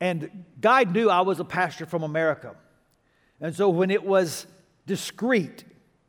And 0.00 0.44
guide 0.60 0.92
knew 0.92 1.10
I 1.10 1.20
was 1.20 1.38
a 1.38 1.44
pastor 1.44 1.86
from 1.86 2.02
America. 2.02 2.56
And 3.42 3.54
so 3.54 3.68
when 3.68 3.90
it 3.90 4.04
was 4.04 4.46
discreet, 4.86 5.64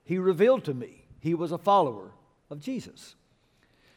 he 0.05 0.19
revealed 0.19 0.63
to 0.65 0.73
me 0.73 1.03
he 1.19 1.33
was 1.33 1.51
a 1.51 1.57
follower 1.57 2.11
of 2.49 2.59
Jesus. 2.59 3.15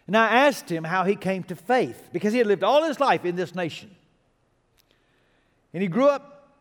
And 0.07 0.17
I 0.17 0.47
asked 0.47 0.71
him 0.71 0.85
how 0.85 1.05
he 1.05 1.15
came 1.15 1.43
to 1.45 1.55
faith 1.55 2.09
because 2.13 2.33
he 2.33 2.39
had 2.39 2.47
lived 2.47 2.65
all 2.65 2.85
his 2.85 2.99
life 2.99 3.25
in 3.25 3.37
this 3.37 3.55
nation. 3.55 3.95
And 5.75 5.83
he 5.83 5.89
grew 5.89 6.09
up 6.09 6.55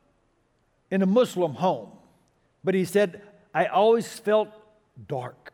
in 0.91 1.01
a 1.01 1.05
Muslim 1.05 1.53
home. 1.53 1.91
But 2.63 2.73
he 2.73 2.83
said, 2.83 3.21
I 3.53 3.67
always 3.67 4.07
felt 4.19 4.49
dark. 5.07 5.53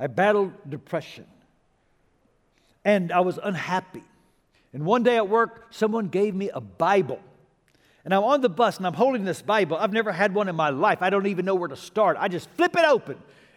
I 0.00 0.06
battled 0.06 0.52
depression. 0.68 1.26
And 2.84 3.12
I 3.12 3.20
was 3.20 3.38
unhappy. 3.42 4.04
And 4.72 4.86
one 4.86 5.02
day 5.02 5.16
at 5.16 5.28
work, 5.28 5.66
someone 5.70 6.08
gave 6.08 6.34
me 6.34 6.50
a 6.50 6.60
Bible. 6.60 7.20
And 8.04 8.12
I'm 8.12 8.22
on 8.24 8.42
the 8.42 8.50
bus 8.50 8.76
and 8.76 8.86
I'm 8.86 8.94
holding 8.94 9.24
this 9.24 9.40
Bible. 9.40 9.78
I've 9.78 9.92
never 9.92 10.12
had 10.12 10.34
one 10.34 10.48
in 10.48 10.56
my 10.56 10.70
life. 10.70 10.98
I 11.00 11.10
don't 11.10 11.26
even 11.26 11.44
know 11.44 11.54
where 11.54 11.68
to 11.68 11.76
start. 11.76 12.16
I 12.20 12.28
just 12.28 12.50
flip 12.50 12.76
it 12.76 12.84
open. 12.84 13.16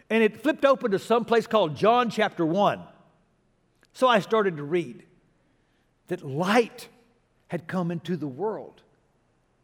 And 0.09 0.23
it 0.23 0.41
flipped 0.41 0.63
open 0.63 0.91
to 0.91 0.99
some 0.99 1.25
place 1.25 1.47
called 1.47 1.75
John 1.75 2.09
chapter 2.09 2.45
1. 2.45 2.81
So 3.91 4.07
I 4.07 4.19
started 4.19 4.57
to 4.57 4.63
read 4.63 5.03
that 6.07 6.25
light 6.25 6.87
had 7.49 7.67
come 7.67 7.91
into 7.91 8.15
the 8.15 8.27
world 8.27 8.81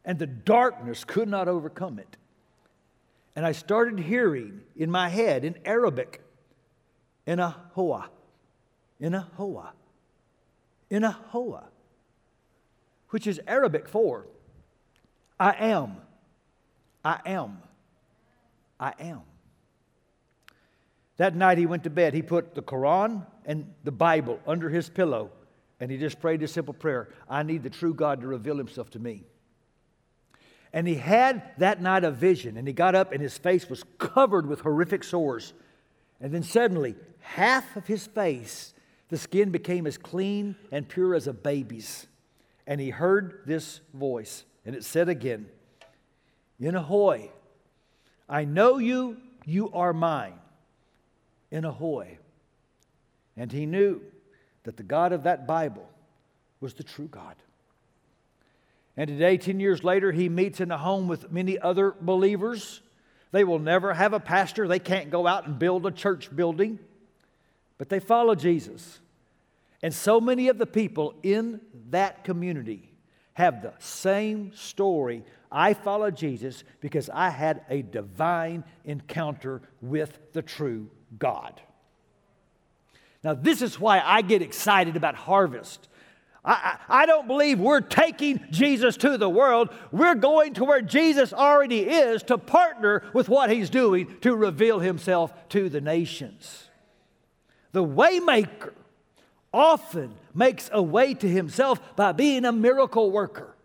and 0.04 0.20
the 0.20 0.28
darkness 0.28 1.06
could 1.06 1.30
not 1.30 1.48
overcome 1.48 1.98
it. 1.98 2.18
And 3.36 3.46
I 3.46 3.54
started 3.54 4.00
hearing 4.00 4.62
in 4.76 4.92
my 4.92 5.08
head 5.08 5.46
in 5.46 5.56
Arabic, 5.64 6.22
in 7.26 7.40
a 7.40 7.56
hoa, 7.72 8.10
in 9.00 9.14
a 9.14 9.28
hoa, 9.38 9.72
in 10.90 11.04
a 11.04 11.12
hoa, 11.12 11.64
which 13.10 13.26
is 13.26 13.40
Arabic 13.48 13.88
for 13.88 14.28
I 15.44 15.56
am, 15.60 15.98
I 17.04 17.20
am, 17.26 17.58
I 18.80 18.94
am. 19.00 19.22
That 21.18 21.36
night 21.36 21.58
he 21.58 21.66
went 21.66 21.84
to 21.84 21.90
bed. 21.90 22.14
He 22.14 22.22
put 22.22 22.56
the 22.56 22.62
Quran 22.62 23.26
and 23.46 23.72
the 23.84 23.92
Bible 23.92 24.40
under 24.48 24.70
his 24.70 24.90
pillow 24.90 25.32
and 25.84 25.92
he 25.92 25.98
just 25.98 26.22
prayed 26.22 26.42
a 26.44 26.48
simple 26.48 26.74
prayer 26.74 27.10
I 27.30 27.44
need 27.44 27.62
the 27.62 27.70
true 27.70 27.94
God 27.94 28.22
to 28.22 28.28
reveal 28.28 28.56
himself 28.56 28.90
to 28.92 29.00
me. 29.00 29.26
And 30.72 30.88
he 30.88 30.96
had 30.96 31.44
that 31.58 31.82
night 31.82 32.06
a 32.06 32.12
vision, 32.12 32.56
and 32.56 32.66
he 32.66 32.74
got 32.74 32.96
up, 32.96 33.12
and 33.12 33.22
his 33.22 33.38
face 33.38 33.70
was 33.70 33.84
covered 33.98 34.48
with 34.48 34.62
horrific 34.62 35.04
sores. 35.04 35.54
And 36.22 36.34
then 36.34 36.42
suddenly, 36.42 36.96
half 37.20 37.76
of 37.76 37.86
his 37.86 38.08
face, 38.08 38.74
the 39.10 39.18
skin 39.18 39.52
became 39.52 39.86
as 39.86 39.98
clean 39.98 40.56
and 40.72 40.88
pure 40.88 41.16
as 41.16 41.28
a 41.28 41.34
baby's. 41.34 42.08
And 42.66 42.80
he 42.80 42.90
heard 42.90 43.42
this 43.46 43.82
voice, 43.94 44.46
and 44.66 44.76
it 44.76 44.84
said 44.84 45.10
again, 45.10 45.48
In 46.60 46.76
Ahoy, 46.76 47.32
I 48.30 48.46
know 48.46 48.78
you, 48.78 49.18
you 49.46 49.72
are 49.72 49.94
mine. 49.94 50.40
In 51.52 51.66
Ahoy. 51.66 52.18
And 53.38 53.52
he 53.52 53.66
knew 53.66 54.02
that 54.64 54.78
the 54.78 54.84
God 54.84 55.12
of 55.12 55.24
that 55.24 55.46
Bible 55.46 55.88
was 56.60 56.74
the 56.74 56.84
true 56.84 57.08
God. 57.08 57.36
And 58.96 59.08
today, 59.08 59.38
10 59.38 59.60
years 59.60 59.84
later, 59.84 60.12
he 60.12 60.30
meets 60.30 60.60
in 60.60 60.72
a 60.72 60.78
home 60.78 61.08
with 61.08 61.32
many 61.32 61.60
other 61.60 61.96
believers. 62.00 62.82
They 63.32 63.44
will 63.44 63.60
never 63.60 63.94
have 63.94 64.14
a 64.14 64.20
pastor, 64.20 64.68
they 64.68 64.80
can't 64.80 65.10
go 65.10 65.28
out 65.28 65.48
and 65.48 65.58
build 65.58 65.86
a 65.86 65.92
church 65.92 66.34
building, 66.36 66.80
but 67.78 67.90
they 67.90 68.00
follow 68.00 68.36
Jesus. 68.36 69.00
And 69.82 69.94
so 69.94 70.22
many 70.22 70.48
of 70.48 70.58
the 70.58 70.68
people 70.68 71.16
in 71.24 71.60
that 71.90 72.24
community 72.24 72.93
have 73.34 73.62
the 73.62 73.74
same 73.80 74.54
story. 74.54 75.24
I 75.52 75.74
followed 75.74 76.16
Jesus 76.16 76.64
because 76.82 77.10
I 77.10 77.30
had 77.30 77.64
a 77.70 77.82
divine 77.82 78.64
encounter 78.86 79.62
with 79.82 80.20
the 80.34 80.42
true 80.42 80.90
God. 81.18 81.62
Now, 83.24 83.34
this 83.34 83.62
is 83.62 83.80
why 83.80 84.02
I 84.02 84.22
get 84.22 84.42
excited 84.42 84.96
about 84.96 85.16
harvest. 85.16 85.88
I, 86.46 86.78
I, 86.90 87.06
don't 87.06 87.26
believe 87.26 87.58
we're 87.58 87.80
taking 87.80 88.44
Jesus 88.52 88.98
to 88.98 89.18
the 89.18 89.30
world. 89.30 89.70
We're 89.94 90.16
going 90.16 90.56
to 90.56 90.66
where 90.66 90.82
Jesus 90.82 91.32
already 91.32 91.82
is 91.82 92.22
to 92.24 92.38
partner 92.38 93.02
with 93.14 93.30
what 93.30 93.50
he's 93.50 93.70
doing 93.70 94.18
to 94.22 94.36
reveal 94.36 94.80
himself 94.80 95.34
to 95.50 95.70
the 95.70 95.80
nations. 95.80 96.70
The 97.72 97.86
waymaker 97.86 98.74
often 99.54 100.16
makes 100.34 100.70
a 100.74 100.82
way 100.82 101.14
to 101.14 101.28
himself 101.28 101.96
by 101.96 102.12
being 102.12 102.46
a 102.46 102.52
miracle 102.52 103.12
worker. 103.12 103.56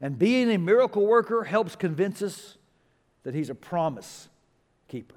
And 0.00 0.18
being 0.18 0.50
a 0.50 0.58
miracle 0.58 1.06
worker 1.06 1.44
helps 1.44 1.76
convince 1.76 2.22
us 2.22 2.56
that 3.22 3.34
he's 3.34 3.50
a 3.50 3.54
promise 3.54 4.28
keeper. 4.88 5.16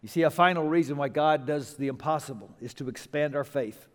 You 0.00 0.08
see, 0.08 0.22
a 0.22 0.30
final 0.30 0.64
reason 0.64 0.96
why 0.96 1.08
God 1.08 1.46
does 1.46 1.74
the 1.76 1.88
impossible 1.88 2.50
is 2.60 2.74
to 2.74 2.88
expand 2.88 3.36
our 3.36 3.44
faith. 3.44 3.86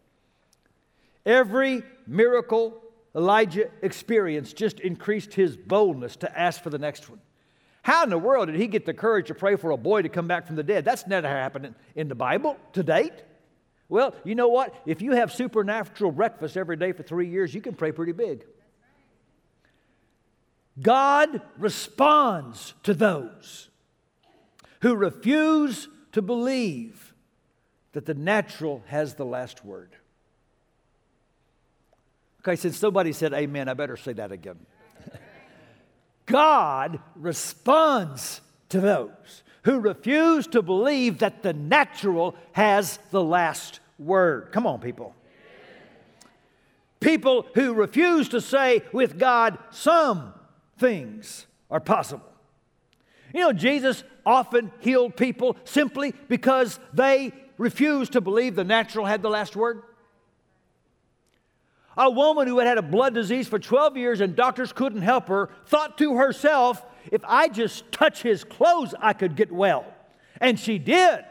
Every 1.26 1.84
miracle 2.06 2.82
Elijah 3.16 3.70
experienced 3.82 4.56
just 4.56 4.80
increased 4.80 5.34
his 5.34 5.58
boldness 5.58 6.16
to 6.18 6.40
ask 6.40 6.62
for 6.62 6.70
the 6.70 6.78
next 6.78 7.10
one. 7.10 7.20
How 7.82 8.04
in 8.04 8.10
the 8.10 8.18
world 8.18 8.48
did 8.48 8.58
he 8.58 8.68
get 8.68 8.86
the 8.86 8.94
courage 8.94 9.28
to 9.28 9.34
pray 9.34 9.56
for 9.56 9.72
a 9.72 9.78
boy 9.78 10.04
to 10.04 10.10
come 10.10 10.28
back 10.28 10.46
from 10.46 10.56
the 10.56 10.64
dead? 10.64 10.86
That's 10.86 11.08
never 11.08 11.28
happened 11.28 11.74
in 11.96 12.10
the 12.10 12.16
Bible 12.16 12.58
to 12.74 12.84
date. 12.84 13.14
Well, 13.90 14.14
you 14.24 14.36
know 14.36 14.50
what? 14.50 14.76
If 14.86 15.02
you 15.02 15.14
have 15.14 15.32
supernatural 15.32 16.12
breakfast 16.12 16.58
every 16.58 16.76
day 16.76 16.92
for 16.92 17.04
three 17.04 17.30
years, 17.30 17.54
you 17.54 17.62
can 17.62 17.74
pray 17.74 17.92
pretty 17.92 18.12
big. 18.12 18.46
God 20.82 21.42
responds 21.58 22.74
to 22.84 22.94
those 22.94 23.70
who 24.82 24.96
refuse 24.96 25.88
to 26.12 26.22
believe 26.22 27.14
that 27.94 28.06
the 28.06 28.14
natural 28.14 28.84
has 28.88 29.16
the 29.16 29.26
last 29.26 29.66
word. 29.66 29.96
Okay, 32.42 32.56
since 32.56 32.78
somebody 32.78 33.12
said 33.12 33.34
amen, 33.34 33.68
I 33.68 33.74
better 33.74 33.98
say 33.98 34.14
that 34.14 34.32
again. 34.32 34.60
God 36.26 37.00
responds 37.16 38.42
to 38.70 38.80
those 38.80 39.44
who 39.68 39.82
refuse 39.82 40.48
to 40.48 40.62
believe 40.62 41.18
that 41.18 41.44
the 41.44 41.52
natural 41.52 42.38
has 42.54 43.00
the 43.12 43.22
last 43.22 43.82
word. 44.00 44.50
Come 44.54 44.66
on, 44.66 44.80
people. 44.80 45.14
People 47.02 47.46
who 47.54 47.74
refuse 47.74 48.30
to 48.30 48.40
say 48.40 48.82
with 48.94 49.20
God, 49.20 49.58
some 49.72 50.34
things 50.78 51.48
are 51.70 51.82
possible. 51.82 52.32
You 53.34 53.42
know, 53.42 53.52
Jesus 53.52 54.06
often 54.26 54.72
healed 54.80 55.18
people 55.18 55.58
simply 55.66 56.14
because 56.30 56.80
they 56.94 57.34
refused 57.58 58.14
to 58.14 58.22
believe 58.22 58.56
the 58.56 58.64
natural 58.64 59.06
had 59.06 59.22
the 59.22 59.30
last 59.30 59.54
word. 59.58 59.84
A 61.98 62.10
woman 62.10 62.48
who 62.48 62.60
had 62.60 62.70
had 62.70 62.78
a 62.78 62.82
blood 62.82 63.14
disease 63.14 63.50
for 63.50 63.60
12 63.60 63.98
years 63.98 64.22
and 64.22 64.34
doctors 64.34 64.72
couldn't 64.72 65.02
help 65.02 65.28
her 65.28 65.50
thought 65.66 65.98
to 65.98 66.16
herself, 66.16 66.86
if 67.12 67.22
I 67.26 67.48
just 67.48 67.92
touch 67.92 68.22
his 68.22 68.44
clothes, 68.44 68.94
I 69.00 69.14
could 69.14 69.36
get 69.36 69.52
well. 69.52 69.86
And 70.40 70.60
she 70.60 70.78
did. 70.78 71.26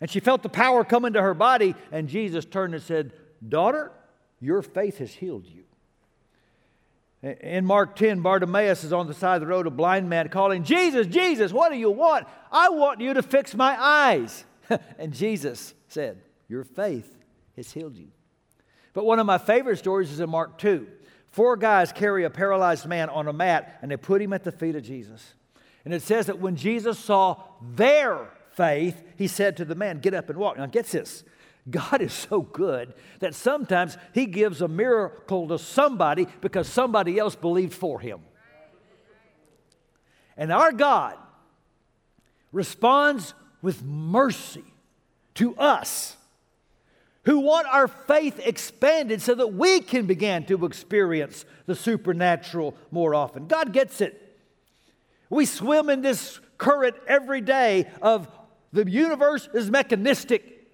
And 0.00 0.10
she 0.10 0.20
felt 0.20 0.42
the 0.42 0.48
power 0.48 0.84
come 0.84 1.04
into 1.04 1.22
her 1.22 1.34
body, 1.34 1.74
and 1.92 2.08
Jesus 2.08 2.44
turned 2.44 2.74
and 2.74 2.82
said, 2.82 3.12
Daughter, 3.46 3.92
your 4.40 4.62
faith 4.62 4.98
has 4.98 5.14
healed 5.14 5.46
you. 5.46 5.62
In 7.22 7.64
Mark 7.64 7.94
10, 7.94 8.20
Bartimaeus 8.20 8.82
is 8.82 8.92
on 8.92 9.06
the 9.06 9.14
side 9.14 9.36
of 9.36 9.42
the 9.42 9.46
road, 9.46 9.68
a 9.68 9.70
blind 9.70 10.08
man 10.08 10.28
calling, 10.28 10.64
Jesus, 10.64 11.06
Jesus, 11.06 11.52
what 11.52 11.70
do 11.70 11.78
you 11.78 11.90
want? 11.90 12.26
I 12.50 12.70
want 12.70 13.00
you 13.00 13.14
to 13.14 13.22
fix 13.22 13.54
my 13.54 13.80
eyes. 13.80 14.44
and 14.98 15.12
Jesus 15.12 15.74
said, 15.86 16.20
Your 16.48 16.64
faith 16.64 17.16
has 17.54 17.70
healed 17.70 17.96
you. 17.96 18.08
But 18.92 19.04
one 19.04 19.20
of 19.20 19.26
my 19.26 19.38
favorite 19.38 19.78
stories 19.78 20.10
is 20.10 20.18
in 20.18 20.30
Mark 20.30 20.58
2. 20.58 20.86
Four 21.32 21.56
guys 21.56 21.92
carry 21.92 22.24
a 22.24 22.30
paralyzed 22.30 22.86
man 22.86 23.08
on 23.08 23.26
a 23.26 23.32
mat 23.32 23.78
and 23.82 23.90
they 23.90 23.96
put 23.96 24.22
him 24.22 24.32
at 24.32 24.44
the 24.44 24.52
feet 24.52 24.76
of 24.76 24.82
Jesus. 24.82 25.34
And 25.84 25.92
it 25.92 26.02
says 26.02 26.26
that 26.26 26.38
when 26.38 26.56
Jesus 26.56 26.98
saw 26.98 27.42
their 27.74 28.28
faith, 28.50 29.02
he 29.16 29.26
said 29.26 29.56
to 29.56 29.64
the 29.64 29.74
man, 29.74 29.98
Get 29.98 30.14
up 30.14 30.28
and 30.28 30.38
walk. 30.38 30.58
Now, 30.58 30.66
get 30.66 30.86
this. 30.86 31.24
God 31.70 32.02
is 32.02 32.12
so 32.12 32.42
good 32.42 32.92
that 33.20 33.34
sometimes 33.34 33.96
He 34.12 34.26
gives 34.26 34.60
a 34.60 34.68
miracle 34.68 35.48
to 35.48 35.58
somebody 35.58 36.26
because 36.40 36.68
somebody 36.68 37.18
else 37.18 37.36
believed 37.36 37.72
for 37.72 38.00
Him. 38.00 38.20
And 40.36 40.52
our 40.52 40.72
God 40.72 41.16
responds 42.50 43.34
with 43.60 43.82
mercy 43.82 44.64
to 45.34 45.54
us 45.56 46.16
who 47.24 47.40
want 47.40 47.66
our 47.68 47.86
faith 47.86 48.40
expanded 48.44 49.22
so 49.22 49.34
that 49.34 49.48
we 49.48 49.80
can 49.80 50.06
begin 50.06 50.44
to 50.46 50.64
experience 50.64 51.44
the 51.66 51.74
supernatural 51.74 52.74
more 52.90 53.14
often. 53.14 53.46
God 53.46 53.72
gets 53.72 54.00
it. 54.00 54.18
We 55.30 55.46
swim 55.46 55.88
in 55.88 56.02
this 56.02 56.40
current 56.58 56.96
every 57.06 57.40
day 57.40 57.90
of 58.00 58.28
the 58.72 58.90
universe 58.90 59.48
is 59.54 59.70
mechanistic. 59.70 60.68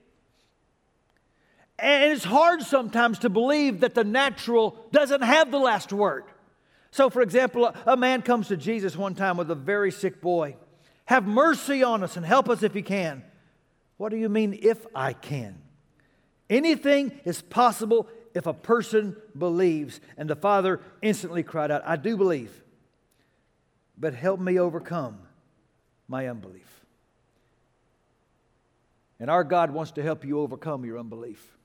And 1.79 2.13
it's 2.13 2.25
hard 2.25 2.63
sometimes 2.63 3.21
to 3.21 3.29
believe 3.29 3.81
that 3.81 3.95
the 3.95 4.05
natural 4.05 4.85
doesn't 4.91 5.23
have 5.23 5.51
the 5.51 5.59
last 5.59 5.93
word. 5.93 6.25
So, 6.91 7.11
for 7.11 7.23
example, 7.23 7.73
a 7.87 7.97
man 7.97 8.23
comes 8.23 8.49
to 8.49 8.57
Jesus 8.57 8.97
one 8.97 9.15
time 9.15 9.37
with 9.37 9.51
a 9.51 9.55
very 9.55 9.93
sick 9.93 10.21
boy. 10.21 10.57
Have 11.05 11.27
mercy 11.27 11.83
on 11.83 12.03
us 12.03 12.17
and 12.17 12.25
help 12.25 12.49
us 12.49 12.63
if 12.63 12.75
you 12.75 12.83
can. 12.83 13.23
What 13.97 14.09
do 14.09 14.17
you 14.17 14.29
mean, 14.29 14.59
if 14.61 14.87
I 14.95 15.13
can? 15.13 15.59
Anything 16.51 17.13
is 17.25 17.43
possible 17.43 18.09
if 18.35 18.47
a 18.47 18.55
person 18.55 19.17
believes. 19.37 20.01
And 20.17 20.31
the 20.31 20.37
father 20.37 20.81
instantly 21.03 21.43
cried 21.43 21.71
out, 21.71 21.83
I 21.85 21.97
do 21.97 22.17
believe, 22.17 22.63
but 23.99 24.15
help 24.15 24.41
me 24.41 24.59
overcome 24.59 25.19
my 26.07 26.29
unbelief. 26.29 26.65
And 29.21 29.31
our 29.31 29.45
God 29.45 29.71
wants 29.71 29.93
to 29.93 30.03
help 30.03 30.25
you 30.25 30.41
overcome 30.41 30.85
your 30.85 30.99
unbelief. 30.99 31.57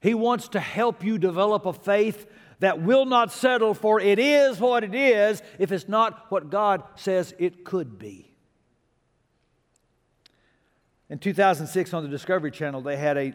He 0.00 0.14
wants 0.14 0.48
to 0.48 0.60
help 0.60 1.04
you 1.04 1.18
develop 1.18 1.66
a 1.66 1.72
faith 1.72 2.26
that 2.60 2.82
will 2.82 3.06
not 3.06 3.32
settle 3.32 3.74
for 3.74 4.00
it 4.00 4.18
is 4.18 4.60
what 4.60 4.84
it 4.84 4.94
is 4.94 5.42
if 5.58 5.72
it's 5.72 5.88
not 5.88 6.30
what 6.30 6.50
God 6.50 6.82
says 6.94 7.34
it 7.38 7.64
could 7.64 7.98
be. 7.98 8.29
In 11.10 11.18
2006 11.18 11.92
on 11.92 12.04
the 12.04 12.08
Discovery 12.08 12.52
Channel, 12.52 12.82
they 12.82 12.96
had 12.96 13.18
a 13.18 13.34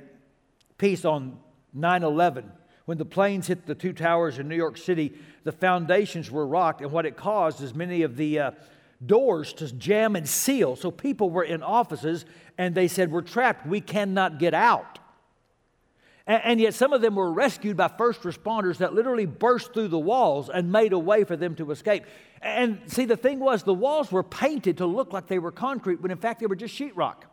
piece 0.78 1.04
on 1.04 1.38
9 1.74 2.04
11. 2.04 2.50
When 2.86 2.98
the 2.98 3.06
planes 3.06 3.48
hit 3.48 3.66
the 3.66 3.76
two 3.76 3.92
towers 3.92 4.40
in 4.40 4.48
New 4.48 4.56
York 4.56 4.78
City, 4.78 5.14
the 5.44 5.52
foundations 5.52 6.32
were 6.32 6.48
rocked, 6.48 6.82
and 6.82 6.92
what 6.92 7.06
it 7.06 7.18
caused 7.18 7.62
is 7.62 7.76
many 7.76 8.04
of 8.04 8.16
the 8.16 8.40
uh, 8.40 8.52
doors 9.06 9.52
to 9.54 9.74
jam 9.74 10.16
and 10.16 10.28
seal. 10.28 10.78
So 10.78 10.90
people 10.90 11.30
were 11.30 11.44
in 11.44 11.62
offices 11.62 12.26
and 12.58 12.74
they 12.74 12.88
said, 12.88 13.12
We're 13.12 13.22
trapped, 13.22 13.68
we 13.68 13.82
cannot 13.82 14.40
get 14.40 14.54
out. 14.54 15.00
And, 16.28 16.60
yet, 16.60 16.74
some 16.74 16.92
of 16.92 17.02
them 17.02 17.14
were 17.14 17.32
rescued 17.32 17.78
by 17.78 17.88
first 17.88 18.22
responders 18.22 18.78
that 18.78 18.96
literally 18.96 19.28
burst 19.28 19.74
through 19.74 19.90
the 19.90 20.00
walls 20.00 20.50
and 20.50 20.72
made 20.72 20.92
a 20.92 20.98
way 20.98 21.24
for 21.24 21.36
them 21.36 21.54
to 21.56 21.70
escape. 21.70 22.04
And 22.42 22.82
see, 22.88 23.06
the 23.06 23.16
thing 23.16 23.40
was, 23.40 23.62
the 23.62 23.76
walls 23.76 24.12
were 24.12 24.24
painted 24.24 24.78
to 24.78 24.88
look 24.88 25.14
like 25.14 25.28
they 25.28 25.38
were 25.38 25.52
concrete, 25.52 26.02
when 26.02 26.10
in 26.10 26.18
fact 26.18 26.40
they 26.40 26.48
were 26.48 26.56
just 26.56 26.74
sheetrock. 26.74 27.26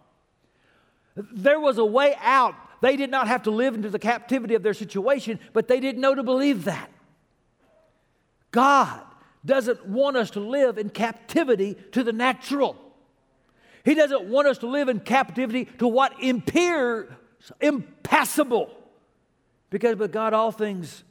There 1.17 1.61
was 1.61 1.79
a 1.79 1.85
way 1.85 2.15
out. 2.21 2.55
They 2.81 2.97
did 2.97 3.11
not 3.11 3.29
have 3.29 3.45
to 3.45 3.51
live 3.51 3.75
into 3.75 3.91
the 3.91 3.99
captivity 3.99 4.55
of 4.55 4.63
their 4.63 4.75
situation, 4.75 5.39
but 5.53 5.69
they 5.69 5.81
didn't 5.81 6.01
know 6.01 6.15
to 6.15 6.23
believe 6.23 6.65
that. 6.65 6.91
God 8.51 9.01
doesn't 9.45 9.87
want 9.87 10.17
us 10.17 10.31
to 10.31 10.41
live 10.41 10.79
in 10.79 10.91
captivity 10.91 11.77
to 11.93 12.03
the 12.05 12.13
natural. 12.13 12.77
He 13.85 13.95
doesn't 13.95 14.25
want 14.25 14.47
us 14.47 14.59
to 14.59 14.67
live 14.67 14.89
in 14.89 15.01
captivity 15.01 15.65
to 15.79 15.89
what 15.89 16.13
appears 16.25 17.11
impassable. 17.61 18.71
Because 19.71 19.97
with 19.97 20.13
God, 20.13 20.35
all 20.35 20.53
things 20.53 21.03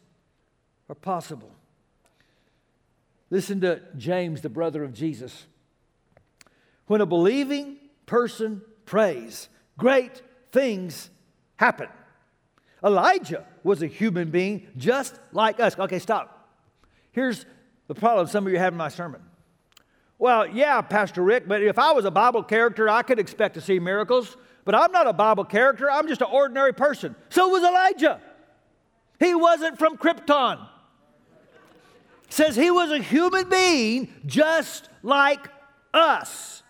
are 0.88 0.96
possible. 0.96 1.52
Listen 3.30 3.62
to 3.62 3.82
James, 3.98 4.42
the 4.42 4.50
brother 4.50 4.84
of 4.84 4.94
Jesus. 4.94 5.46
When 6.88 7.02
a 7.02 7.06
believing 7.06 7.78
person 8.06 8.62
prays, 8.86 9.50
great 9.78 10.22
things 10.52 11.10
happen. 11.58 11.88
Elijah 12.84 13.46
was 13.64 13.82
a 13.82 13.88
human 13.88 14.32
being 14.32 14.68
just 14.78 15.20
like 15.32 15.60
us. 15.60 15.78
Okay, 15.78 16.00
stop. 16.00 16.50
Here's 17.12 17.46
the 17.88 17.96
problem 17.96 18.28
some 18.28 18.46
of 18.48 18.54
you 18.54 18.60
have 18.60 18.74
in 18.74 18.78
my 18.78 18.90
sermon. 18.90 19.22
Well, 20.18 20.48
yeah, 20.48 20.82
Pastor 20.82 21.24
Rick, 21.24 21.48
but 21.48 21.62
if 21.62 21.80
I 21.80 21.92
was 21.94 22.06
a 22.06 22.12
Bible 22.12 22.44
character, 22.44 22.88
I 22.88 23.02
could 23.02 23.20
expect 23.20 23.56
to 23.56 23.62
see 23.62 23.80
miracles. 23.80 24.38
But 24.66 24.76
I'm 24.76 24.92
not 24.92 25.08
a 25.08 25.14
Bible 25.14 25.46
character, 25.46 25.90
I'm 25.90 26.08
just 26.08 26.22
an 26.22 26.28
ordinary 26.32 26.74
person. 26.74 27.16
So 27.30 27.50
was 27.50 27.64
Elijah. 27.64 28.22
He 29.20 29.36
wasn't 29.36 29.78
from 29.78 29.98
Krypton. 29.98 30.68
says 32.30 32.56
he 32.56 32.72
was 32.72 32.92
a 32.92 33.00
human 33.00 33.50
being 33.50 34.14
just 34.26 34.90
like 35.04 35.50
us. 35.94 36.64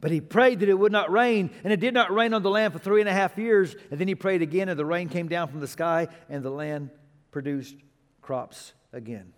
But 0.00 0.10
he 0.10 0.20
prayed 0.20 0.60
that 0.60 0.68
it 0.68 0.78
would 0.78 0.92
not 0.92 1.10
rain, 1.10 1.50
and 1.64 1.72
it 1.72 1.80
did 1.80 1.94
not 1.94 2.12
rain 2.12 2.34
on 2.34 2.42
the 2.42 2.50
land 2.50 2.72
for 2.72 2.78
three 2.78 3.00
and 3.00 3.08
a 3.08 3.12
half 3.12 3.38
years. 3.38 3.74
And 3.90 3.98
then 3.98 4.08
he 4.08 4.14
prayed 4.14 4.42
again, 4.42 4.68
and 4.68 4.78
the 4.78 4.84
rain 4.84 5.08
came 5.08 5.28
down 5.28 5.48
from 5.48 5.60
the 5.60 5.66
sky, 5.66 6.08
and 6.28 6.42
the 6.42 6.50
land 6.50 6.90
produced 7.30 7.76
crops 8.20 8.72
again. 8.92 9.32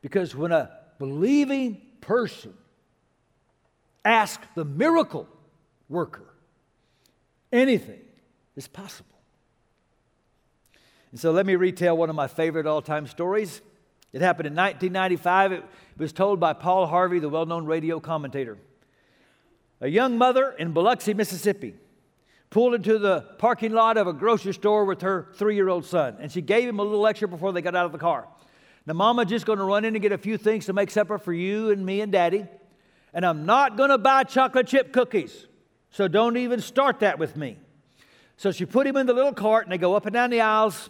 Because 0.00 0.34
when 0.34 0.52
a 0.52 0.70
believing 0.98 1.80
person 2.00 2.54
asks 4.04 4.46
the 4.54 4.64
miracle 4.64 5.28
worker, 5.88 6.34
anything 7.52 8.00
is 8.56 8.66
possible. 8.66 9.16
And 11.12 11.20
so 11.20 11.30
let 11.30 11.46
me 11.46 11.54
retell 11.54 11.96
one 11.96 12.10
of 12.10 12.16
my 12.16 12.26
favorite 12.26 12.66
all 12.66 12.82
time 12.82 13.06
stories. 13.06 13.60
It 14.12 14.22
happened 14.22 14.46
in 14.48 14.54
1995. 14.54 15.52
It 15.52 15.64
was 15.96 16.12
told 16.12 16.40
by 16.40 16.52
Paul 16.52 16.86
Harvey, 16.86 17.18
the 17.18 17.28
well 17.28 17.46
known 17.46 17.64
radio 17.64 18.00
commentator. 18.00 18.58
A 19.80 19.88
young 19.88 20.16
mother 20.16 20.52
in 20.58 20.72
Biloxi, 20.72 21.12
Mississippi, 21.12 21.74
pulled 22.48 22.74
into 22.74 22.98
the 22.98 23.20
parking 23.38 23.72
lot 23.72 23.98
of 23.98 24.06
a 24.06 24.12
grocery 24.12 24.54
store 24.54 24.84
with 24.84 25.02
her 25.02 25.28
three 25.34 25.54
year 25.54 25.68
old 25.68 25.84
son, 25.84 26.16
and 26.18 26.32
she 26.32 26.40
gave 26.40 26.68
him 26.68 26.78
a 26.78 26.82
little 26.82 27.00
lecture 27.00 27.26
before 27.26 27.52
they 27.52 27.60
got 27.60 27.76
out 27.76 27.86
of 27.86 27.92
the 27.92 27.98
car. 27.98 28.26
Now, 28.86 28.94
Mama 28.94 29.24
just 29.24 29.44
going 29.44 29.58
to 29.58 29.64
run 29.64 29.84
in 29.84 29.94
and 29.94 30.02
get 30.02 30.12
a 30.12 30.18
few 30.18 30.38
things 30.38 30.66
to 30.66 30.72
make 30.72 30.90
supper 30.90 31.18
for 31.18 31.32
you 31.32 31.70
and 31.70 31.84
me 31.84 32.00
and 32.00 32.10
Daddy, 32.10 32.46
and 33.12 33.26
I'm 33.26 33.44
not 33.44 33.76
going 33.76 33.90
to 33.90 33.98
buy 33.98 34.24
chocolate 34.24 34.68
chip 34.68 34.92
cookies, 34.92 35.46
so 35.90 36.08
don't 36.08 36.36
even 36.36 36.60
start 36.60 37.00
that 37.00 37.18
with 37.18 37.36
me. 37.36 37.58
So 38.38 38.52
she 38.52 38.64
put 38.64 38.86
him 38.86 38.96
in 38.96 39.06
the 39.06 39.14
little 39.14 39.34
cart, 39.34 39.64
and 39.64 39.72
they 39.72 39.78
go 39.78 39.94
up 39.94 40.06
and 40.06 40.14
down 40.14 40.30
the 40.30 40.40
aisles. 40.40 40.88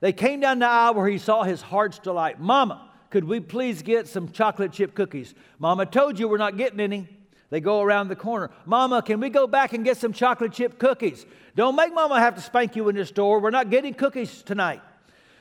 They 0.00 0.12
came 0.12 0.40
down 0.40 0.60
the 0.60 0.66
aisle 0.66 0.94
where 0.94 1.08
he 1.08 1.18
saw 1.18 1.42
his 1.42 1.60
heart's 1.60 1.98
delight. 1.98 2.40
Mama, 2.40 2.90
could 3.10 3.24
we 3.24 3.40
please 3.40 3.82
get 3.82 4.06
some 4.06 4.30
chocolate 4.30 4.72
chip 4.72 4.94
cookies? 4.94 5.34
Mama 5.58 5.84
told 5.84 6.18
you 6.18 6.28
we're 6.28 6.36
not 6.36 6.56
getting 6.56 6.80
any. 6.80 7.08
They 7.50 7.60
go 7.60 7.80
around 7.80 8.08
the 8.08 8.16
corner. 8.16 8.50
Mama, 8.64 9.02
can 9.02 9.20
we 9.20 9.30
go 9.30 9.46
back 9.46 9.72
and 9.72 9.84
get 9.84 9.96
some 9.96 10.12
chocolate 10.12 10.52
chip 10.52 10.78
cookies? 10.78 11.26
Don't 11.54 11.76
make 11.76 11.94
Mama 11.94 12.18
have 12.18 12.34
to 12.34 12.40
spank 12.40 12.74
you 12.74 12.88
in 12.88 12.96
this 12.96 13.08
store. 13.08 13.40
We're 13.40 13.50
not 13.50 13.70
getting 13.70 13.94
cookies 13.94 14.42
tonight. 14.42 14.82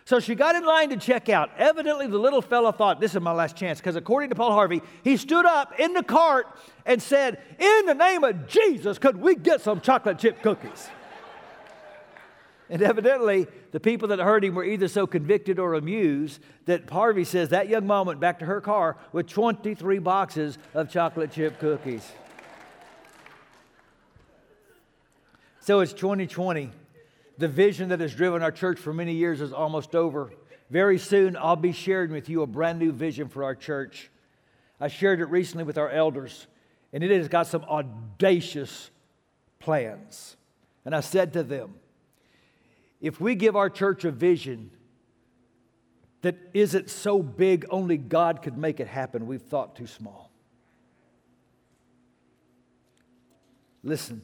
So 0.05 0.19
she 0.19 0.35
got 0.35 0.55
in 0.55 0.63
line 0.63 0.89
to 0.89 0.97
check 0.97 1.29
out. 1.29 1.49
Evidently, 1.57 2.05
the 2.05 2.19
little 2.19 2.43
fella 2.43 2.71
thought, 2.71 2.99
This 3.01 3.15
is 3.15 3.21
my 3.21 3.31
last 3.31 3.55
chance, 3.55 3.79
because 3.79 3.95
according 3.95 4.29
to 4.29 4.35
Paul 4.35 4.51
Harvey, 4.51 4.83
he 5.03 5.17
stood 5.17 5.47
up 5.47 5.79
in 5.79 5.93
the 5.93 6.03
cart 6.03 6.45
and 6.85 7.01
said, 7.01 7.41
In 7.57 7.87
the 7.87 7.95
name 7.95 8.23
of 8.23 8.47
Jesus, 8.47 8.99
could 8.99 9.17
we 9.17 9.33
get 9.33 9.61
some 9.61 9.81
chocolate 9.81 10.19
chip 10.19 10.43
cookies? 10.43 10.89
And 12.69 12.81
evidently, 12.81 13.47
the 13.71 13.79
people 13.79 14.07
that 14.07 14.19
heard 14.19 14.43
him 14.43 14.55
were 14.55 14.63
either 14.63 14.87
so 14.87 15.05
convicted 15.05 15.59
or 15.59 15.75
amused 15.75 16.41
that 16.65 16.89
Harvey 16.89 17.23
says 17.23 17.49
that 17.49 17.69
young 17.69 17.85
mom 17.85 18.07
went 18.07 18.19
back 18.19 18.39
to 18.39 18.45
her 18.45 18.59
car 18.59 18.97
with 19.11 19.27
23 19.27 19.99
boxes 19.99 20.57
of 20.73 20.89
chocolate 20.89 21.31
chip 21.31 21.59
cookies. 21.59 22.11
So 25.59 25.79
it's 25.79 25.93
2020. 25.93 26.71
The 27.37 27.47
vision 27.47 27.89
that 27.89 27.99
has 27.99 28.15
driven 28.15 28.41
our 28.41 28.51
church 28.51 28.79
for 28.79 28.93
many 28.93 29.13
years 29.13 29.41
is 29.41 29.53
almost 29.53 29.93
over. 29.93 30.31
Very 30.69 30.97
soon, 30.97 31.37
I'll 31.37 31.55
be 31.55 31.71
sharing 31.71 32.11
with 32.11 32.29
you 32.29 32.41
a 32.41 32.47
brand 32.47 32.79
new 32.79 32.91
vision 32.91 33.29
for 33.29 33.43
our 33.43 33.55
church. 33.55 34.09
I 34.79 34.87
shared 34.87 35.19
it 35.19 35.25
recently 35.25 35.63
with 35.63 35.77
our 35.77 35.89
elders, 35.89 36.47
and 36.93 37.03
it 37.03 37.11
has 37.11 37.27
got 37.27 37.47
some 37.47 37.63
audacious 37.65 38.89
plans. 39.59 40.35
And 40.83 40.95
I 40.95 41.01
said 41.01 41.33
to 41.33 41.43
them, 41.43 41.75
if 43.01 43.19
we 43.19 43.35
give 43.35 43.55
our 43.55 43.69
church 43.69 44.05
a 44.05 44.11
vision 44.11 44.71
that 46.21 46.35
isn't 46.53 46.89
so 46.89 47.21
big 47.21 47.65
only 47.69 47.97
God 47.97 48.41
could 48.41 48.57
make 48.57 48.79
it 48.79 48.87
happen, 48.87 49.27
we've 49.27 49.41
thought 49.41 49.75
too 49.75 49.87
small. 49.87 50.31
Listen, 53.83 54.23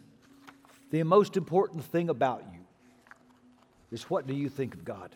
the 0.90 1.04
most 1.04 1.38
important 1.38 1.84
thing 1.86 2.10
about 2.10 2.44
you 2.52 2.60
is 3.92 4.10
what 4.10 4.26
do 4.26 4.34
you 4.34 4.50
think 4.50 4.74
of 4.74 4.84
God? 4.84 5.16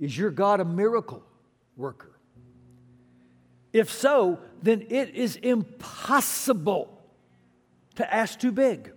Is 0.00 0.16
your 0.18 0.30
God 0.30 0.60
a 0.60 0.64
miracle 0.64 1.22
worker? 1.76 2.18
If 3.72 3.92
so, 3.92 4.40
then 4.62 4.86
it 4.88 5.14
is 5.14 5.36
impossible 5.36 7.00
to 7.96 8.14
ask 8.14 8.38
too 8.40 8.52
big. 8.52 8.90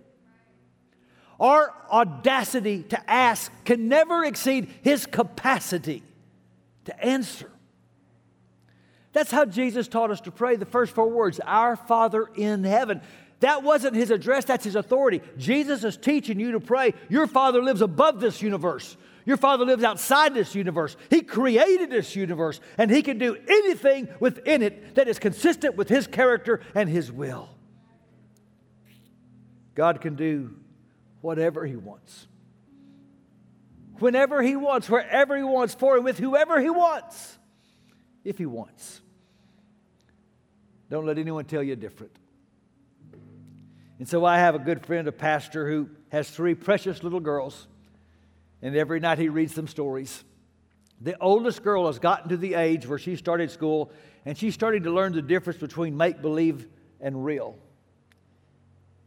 Our 1.40 1.72
audacity 1.90 2.82
to 2.84 3.10
ask 3.10 3.50
can 3.64 3.88
never 3.88 4.24
exceed 4.24 4.68
his 4.82 5.06
capacity 5.06 6.02
to 6.84 7.04
answer. 7.04 7.50
That's 9.12 9.30
how 9.30 9.46
Jesus 9.46 9.88
taught 9.88 10.10
us 10.10 10.20
to 10.22 10.30
pray 10.30 10.56
the 10.56 10.66
first 10.66 10.94
four 10.94 11.08
words 11.08 11.40
Our 11.40 11.76
Father 11.76 12.28
in 12.36 12.62
heaven. 12.62 13.00
That 13.40 13.62
wasn't 13.62 13.96
his 13.96 14.10
address, 14.10 14.44
that's 14.44 14.64
his 14.64 14.76
authority. 14.76 15.22
Jesus 15.38 15.82
is 15.82 15.96
teaching 15.96 16.38
you 16.38 16.52
to 16.52 16.60
pray. 16.60 16.92
Your 17.08 17.26
Father 17.26 17.62
lives 17.62 17.80
above 17.80 18.20
this 18.20 18.42
universe. 18.42 18.96
Your 19.24 19.38
Father 19.38 19.64
lives 19.64 19.82
outside 19.82 20.34
this 20.34 20.54
universe. 20.54 20.96
He 21.08 21.22
created 21.22 21.90
this 21.90 22.16
universe, 22.16 22.60
and 22.76 22.90
He 22.90 23.02
can 23.02 23.18
do 23.18 23.36
anything 23.48 24.08
within 24.18 24.62
it 24.62 24.94
that 24.94 25.08
is 25.08 25.18
consistent 25.18 25.76
with 25.76 25.88
His 25.88 26.06
character 26.06 26.60
and 26.74 26.88
His 26.88 27.10
will. 27.10 27.48
God 29.74 30.00
can 30.00 30.16
do 30.16 30.54
whatever 31.20 31.64
He 31.66 31.76
wants. 31.76 32.26
Whenever 33.98 34.42
He 34.42 34.56
wants, 34.56 34.88
wherever 34.88 35.36
He 35.36 35.42
wants, 35.42 35.74
for 35.74 35.96
and 35.96 36.04
with 36.04 36.18
whoever 36.18 36.60
He 36.60 36.70
wants, 36.70 37.38
if 38.24 38.38
He 38.38 38.46
wants. 38.46 39.00
Don't 40.90 41.06
let 41.06 41.18
anyone 41.18 41.44
tell 41.44 41.62
you 41.62 41.76
different. 41.76 42.16
And 44.00 44.08
so 44.08 44.24
I 44.24 44.38
have 44.38 44.54
a 44.54 44.58
good 44.58 44.84
friend, 44.84 45.06
a 45.06 45.12
pastor, 45.12 45.68
who 45.68 45.90
has 46.08 46.28
three 46.30 46.54
precious 46.54 47.02
little 47.02 47.20
girls, 47.20 47.68
and 48.62 48.74
every 48.74 48.98
night 48.98 49.18
he 49.18 49.28
reads 49.28 49.54
them 49.54 49.68
stories. 49.68 50.24
The 51.02 51.16
oldest 51.20 51.62
girl 51.62 51.86
has 51.86 51.98
gotten 51.98 52.30
to 52.30 52.36
the 52.36 52.54
age 52.54 52.86
where 52.86 52.98
she 52.98 53.16
started 53.16 53.50
school, 53.50 53.92
and 54.24 54.36
she's 54.36 54.54
starting 54.54 54.82
to 54.84 54.90
learn 54.90 55.12
the 55.12 55.22
difference 55.22 55.60
between 55.60 55.96
make 55.96 56.20
believe 56.20 56.66
and 57.00 57.24
real. 57.24 57.58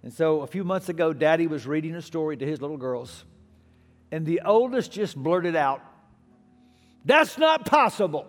And 0.04 0.12
so 0.14 0.42
a 0.42 0.48
few 0.48 0.66
months 0.66 0.90
ago, 0.90 1.14
Daddy 1.14 1.48
was 1.48 1.66
reading 1.66 1.96
a 1.96 2.02
story 2.02 2.36
to 2.36 2.46
his 2.46 2.62
little 2.62 2.78
girls, 2.78 3.24
and 4.12 4.26
the 4.26 4.42
oldest 4.46 4.92
just 4.92 5.16
blurted 5.16 5.56
out, 5.56 5.82
That's 7.06 7.38
not 7.38 7.66
possible. 7.66 8.28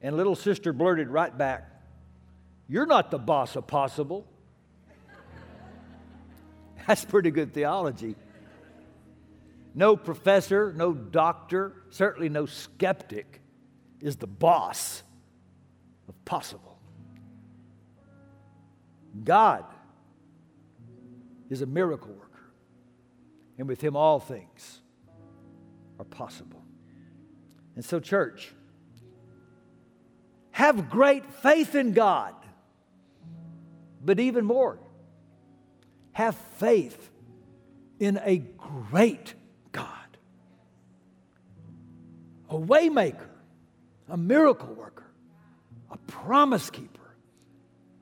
And 0.00 0.16
little 0.16 0.34
sister 0.34 0.72
blurted 0.72 1.08
right 1.08 1.36
back, 1.36 1.70
You're 2.66 2.86
not 2.86 3.10
the 3.10 3.18
boss 3.18 3.56
of 3.56 3.66
possible. 3.66 4.26
That's 6.86 7.04
pretty 7.04 7.30
good 7.30 7.52
theology. 7.52 8.16
No 9.74 9.94
professor, 9.94 10.72
no 10.72 10.94
doctor, 10.94 11.74
certainly 11.90 12.30
no 12.30 12.46
skeptic 12.46 13.42
is 14.00 14.16
the 14.16 14.26
boss 14.26 15.02
of 16.08 16.24
possible. 16.24 16.78
God 19.22 19.66
is 21.50 21.62
a 21.62 21.66
miracle 21.66 22.12
worker. 22.12 22.50
And 23.58 23.68
with 23.68 23.80
him, 23.80 23.96
all 23.96 24.20
things 24.20 24.80
are 25.98 26.04
possible. 26.04 26.62
And 27.74 27.84
so, 27.84 28.00
church, 28.00 28.52
have 30.50 30.88
great 30.90 31.30
faith 31.30 31.74
in 31.74 31.92
God, 31.92 32.34
but 34.02 34.18
even 34.18 34.44
more, 34.44 34.78
have 36.12 36.34
faith 36.58 37.10
in 37.98 38.18
a 38.24 38.38
great 38.38 39.34
God, 39.72 39.86
a 42.48 42.54
waymaker, 42.54 43.28
a 44.08 44.16
miracle 44.16 44.72
worker, 44.74 45.06
a 45.90 45.98
promise 46.10 46.70
keeper, 46.70 47.16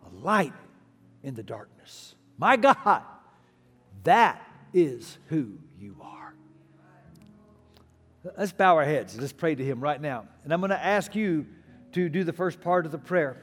a 0.06 0.24
light 0.24 0.52
in 1.22 1.34
the 1.34 1.42
darkness. 1.42 2.14
My 2.38 2.56
God, 2.56 3.02
that 4.04 4.40
is 4.72 5.18
who 5.28 5.52
you 5.78 5.96
are. 6.00 6.34
Let's 8.38 8.52
bow 8.52 8.76
our 8.76 8.84
heads. 8.84 9.18
Let's 9.18 9.32
pray 9.32 9.54
to 9.54 9.64
Him 9.64 9.80
right 9.80 10.00
now. 10.00 10.26
And 10.44 10.52
I'm 10.52 10.60
going 10.60 10.70
to 10.70 10.82
ask 10.82 11.14
you 11.14 11.46
to 11.92 12.08
do 12.08 12.24
the 12.24 12.32
first 12.32 12.60
part 12.60 12.86
of 12.86 12.92
the 12.92 12.98
prayer. 12.98 13.36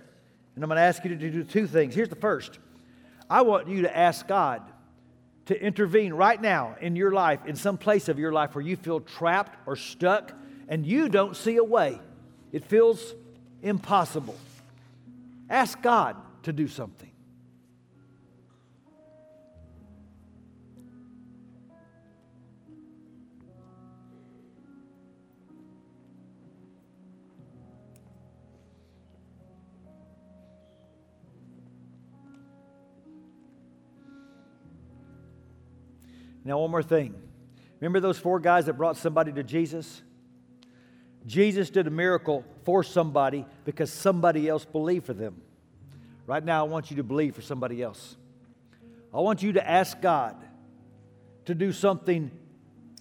And 0.55 0.63
I'm 0.63 0.67
going 0.67 0.77
to 0.77 0.83
ask 0.83 1.03
you 1.03 1.15
to 1.15 1.29
do 1.29 1.43
two 1.43 1.67
things. 1.67 1.93
Here's 1.93 2.09
the 2.09 2.15
first 2.15 2.59
I 3.29 3.41
want 3.43 3.67
you 3.67 3.83
to 3.83 3.97
ask 3.97 4.27
God 4.27 4.63
to 5.45 5.61
intervene 5.61 6.13
right 6.13 6.41
now 6.41 6.75
in 6.81 6.95
your 6.95 7.11
life, 7.11 7.45
in 7.45 7.55
some 7.55 7.77
place 7.77 8.09
of 8.09 8.19
your 8.19 8.31
life 8.31 8.55
where 8.55 8.63
you 8.63 8.75
feel 8.75 8.99
trapped 8.99 9.57
or 9.67 9.75
stuck 9.75 10.33
and 10.67 10.85
you 10.85 11.09
don't 11.09 11.35
see 11.35 11.57
a 11.57 11.63
way. 11.63 11.99
It 12.51 12.65
feels 12.65 13.13
impossible. 13.61 14.35
Ask 15.49 15.81
God 15.81 16.15
to 16.43 16.53
do 16.53 16.67
something. 16.67 17.10
Now, 36.43 36.59
one 36.59 36.71
more 36.71 36.83
thing. 36.83 37.15
Remember 37.79 37.99
those 37.99 38.17
four 38.17 38.39
guys 38.39 38.65
that 38.65 38.73
brought 38.73 38.97
somebody 38.97 39.31
to 39.33 39.43
Jesus? 39.43 40.01
Jesus 41.25 41.69
did 41.69 41.87
a 41.87 41.91
miracle 41.91 42.43
for 42.63 42.83
somebody 42.83 43.45
because 43.65 43.91
somebody 43.91 44.47
else 44.47 44.65
believed 44.65 45.05
for 45.05 45.13
them. 45.13 45.41
Right 46.25 46.43
now, 46.43 46.65
I 46.65 46.69
want 46.69 46.89
you 46.89 46.97
to 46.97 47.03
believe 47.03 47.35
for 47.35 47.41
somebody 47.41 47.81
else. 47.81 48.15
I 49.13 49.19
want 49.19 49.43
you 49.43 49.53
to 49.53 49.69
ask 49.69 49.99
God 50.01 50.35
to 51.45 51.55
do 51.55 51.71
something 51.73 52.31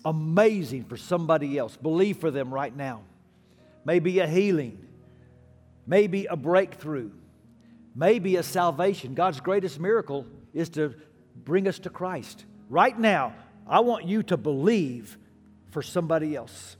amazing 0.04 0.84
for 0.84 0.96
somebody 0.96 1.56
else. 1.58 1.76
Believe 1.76 2.18
for 2.18 2.30
them 2.30 2.52
right 2.52 2.74
now. 2.74 3.02
Maybe 3.84 4.18
a 4.18 4.26
healing, 4.26 4.86
maybe 5.86 6.26
a 6.26 6.36
breakthrough, 6.36 7.10
maybe 7.94 8.36
a 8.36 8.42
salvation. 8.42 9.14
God's 9.14 9.40
greatest 9.40 9.78
miracle 9.78 10.26
is 10.52 10.68
to 10.70 10.94
bring 11.36 11.68
us 11.68 11.78
to 11.80 11.90
Christ. 11.90 12.44
Right 12.70 12.96
now, 12.96 13.34
I 13.66 13.80
want 13.80 14.04
you 14.04 14.22
to 14.22 14.36
believe 14.36 15.18
for 15.72 15.82
somebody 15.82 16.36
else. 16.36 16.76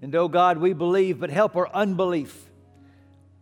And 0.00 0.14
oh 0.14 0.28
God, 0.28 0.56
we 0.56 0.72
believe, 0.72 1.20
but 1.20 1.28
help 1.28 1.54
our 1.54 1.68
unbelief. 1.68 2.49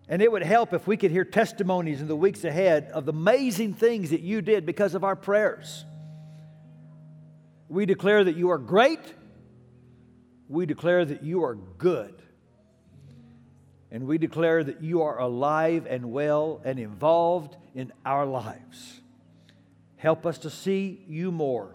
And 0.09 0.23
it 0.23 0.33
would 0.33 0.42
help 0.42 0.73
if 0.73 0.87
we 0.87 0.97
could 0.97 1.11
hear 1.11 1.25
testimonies 1.25 2.01
in 2.01 2.09
the 2.09 2.16
weeks 2.16 2.44
ahead 2.44 2.90
of 2.94 3.05
the 3.05 3.12
amazing 3.12 3.75
things 3.75 4.11
that 4.11 4.23
you 4.23 4.40
did 4.40 4.64
because 4.64 4.94
of 4.94 5.05
our 5.05 5.16
prayers. 5.16 5.85
We 7.68 7.85
declare 7.85 8.25
that 8.25 8.37
you 8.37 8.51
are 8.51 8.59
great. 8.59 9.01
We 10.49 10.64
declare 10.64 11.05
that 11.05 11.23
you 11.23 11.44
are 11.44 11.55
good. 11.55 12.14
And 13.90 14.07
we 14.07 14.16
declare 14.16 14.64
that 14.64 14.83
you 14.83 15.03
are 15.03 15.18
alive 15.18 15.87
and 15.88 16.11
well 16.11 16.62
and 16.64 16.79
involved 16.79 17.57
in 17.75 17.92
our 18.05 18.25
lives. 18.25 19.01
Help 19.97 20.25
us 20.25 20.38
to 20.38 20.51
see 20.51 21.05
you 21.09 21.33
more, 21.33 21.75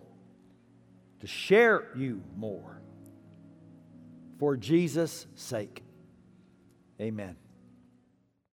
to 1.19 1.27
share 1.27 1.87
you 1.95 2.23
more. 2.35 2.81
For 4.39 4.57
Jesus' 4.57 5.27
sake, 5.35 5.83
amen. 6.99 7.35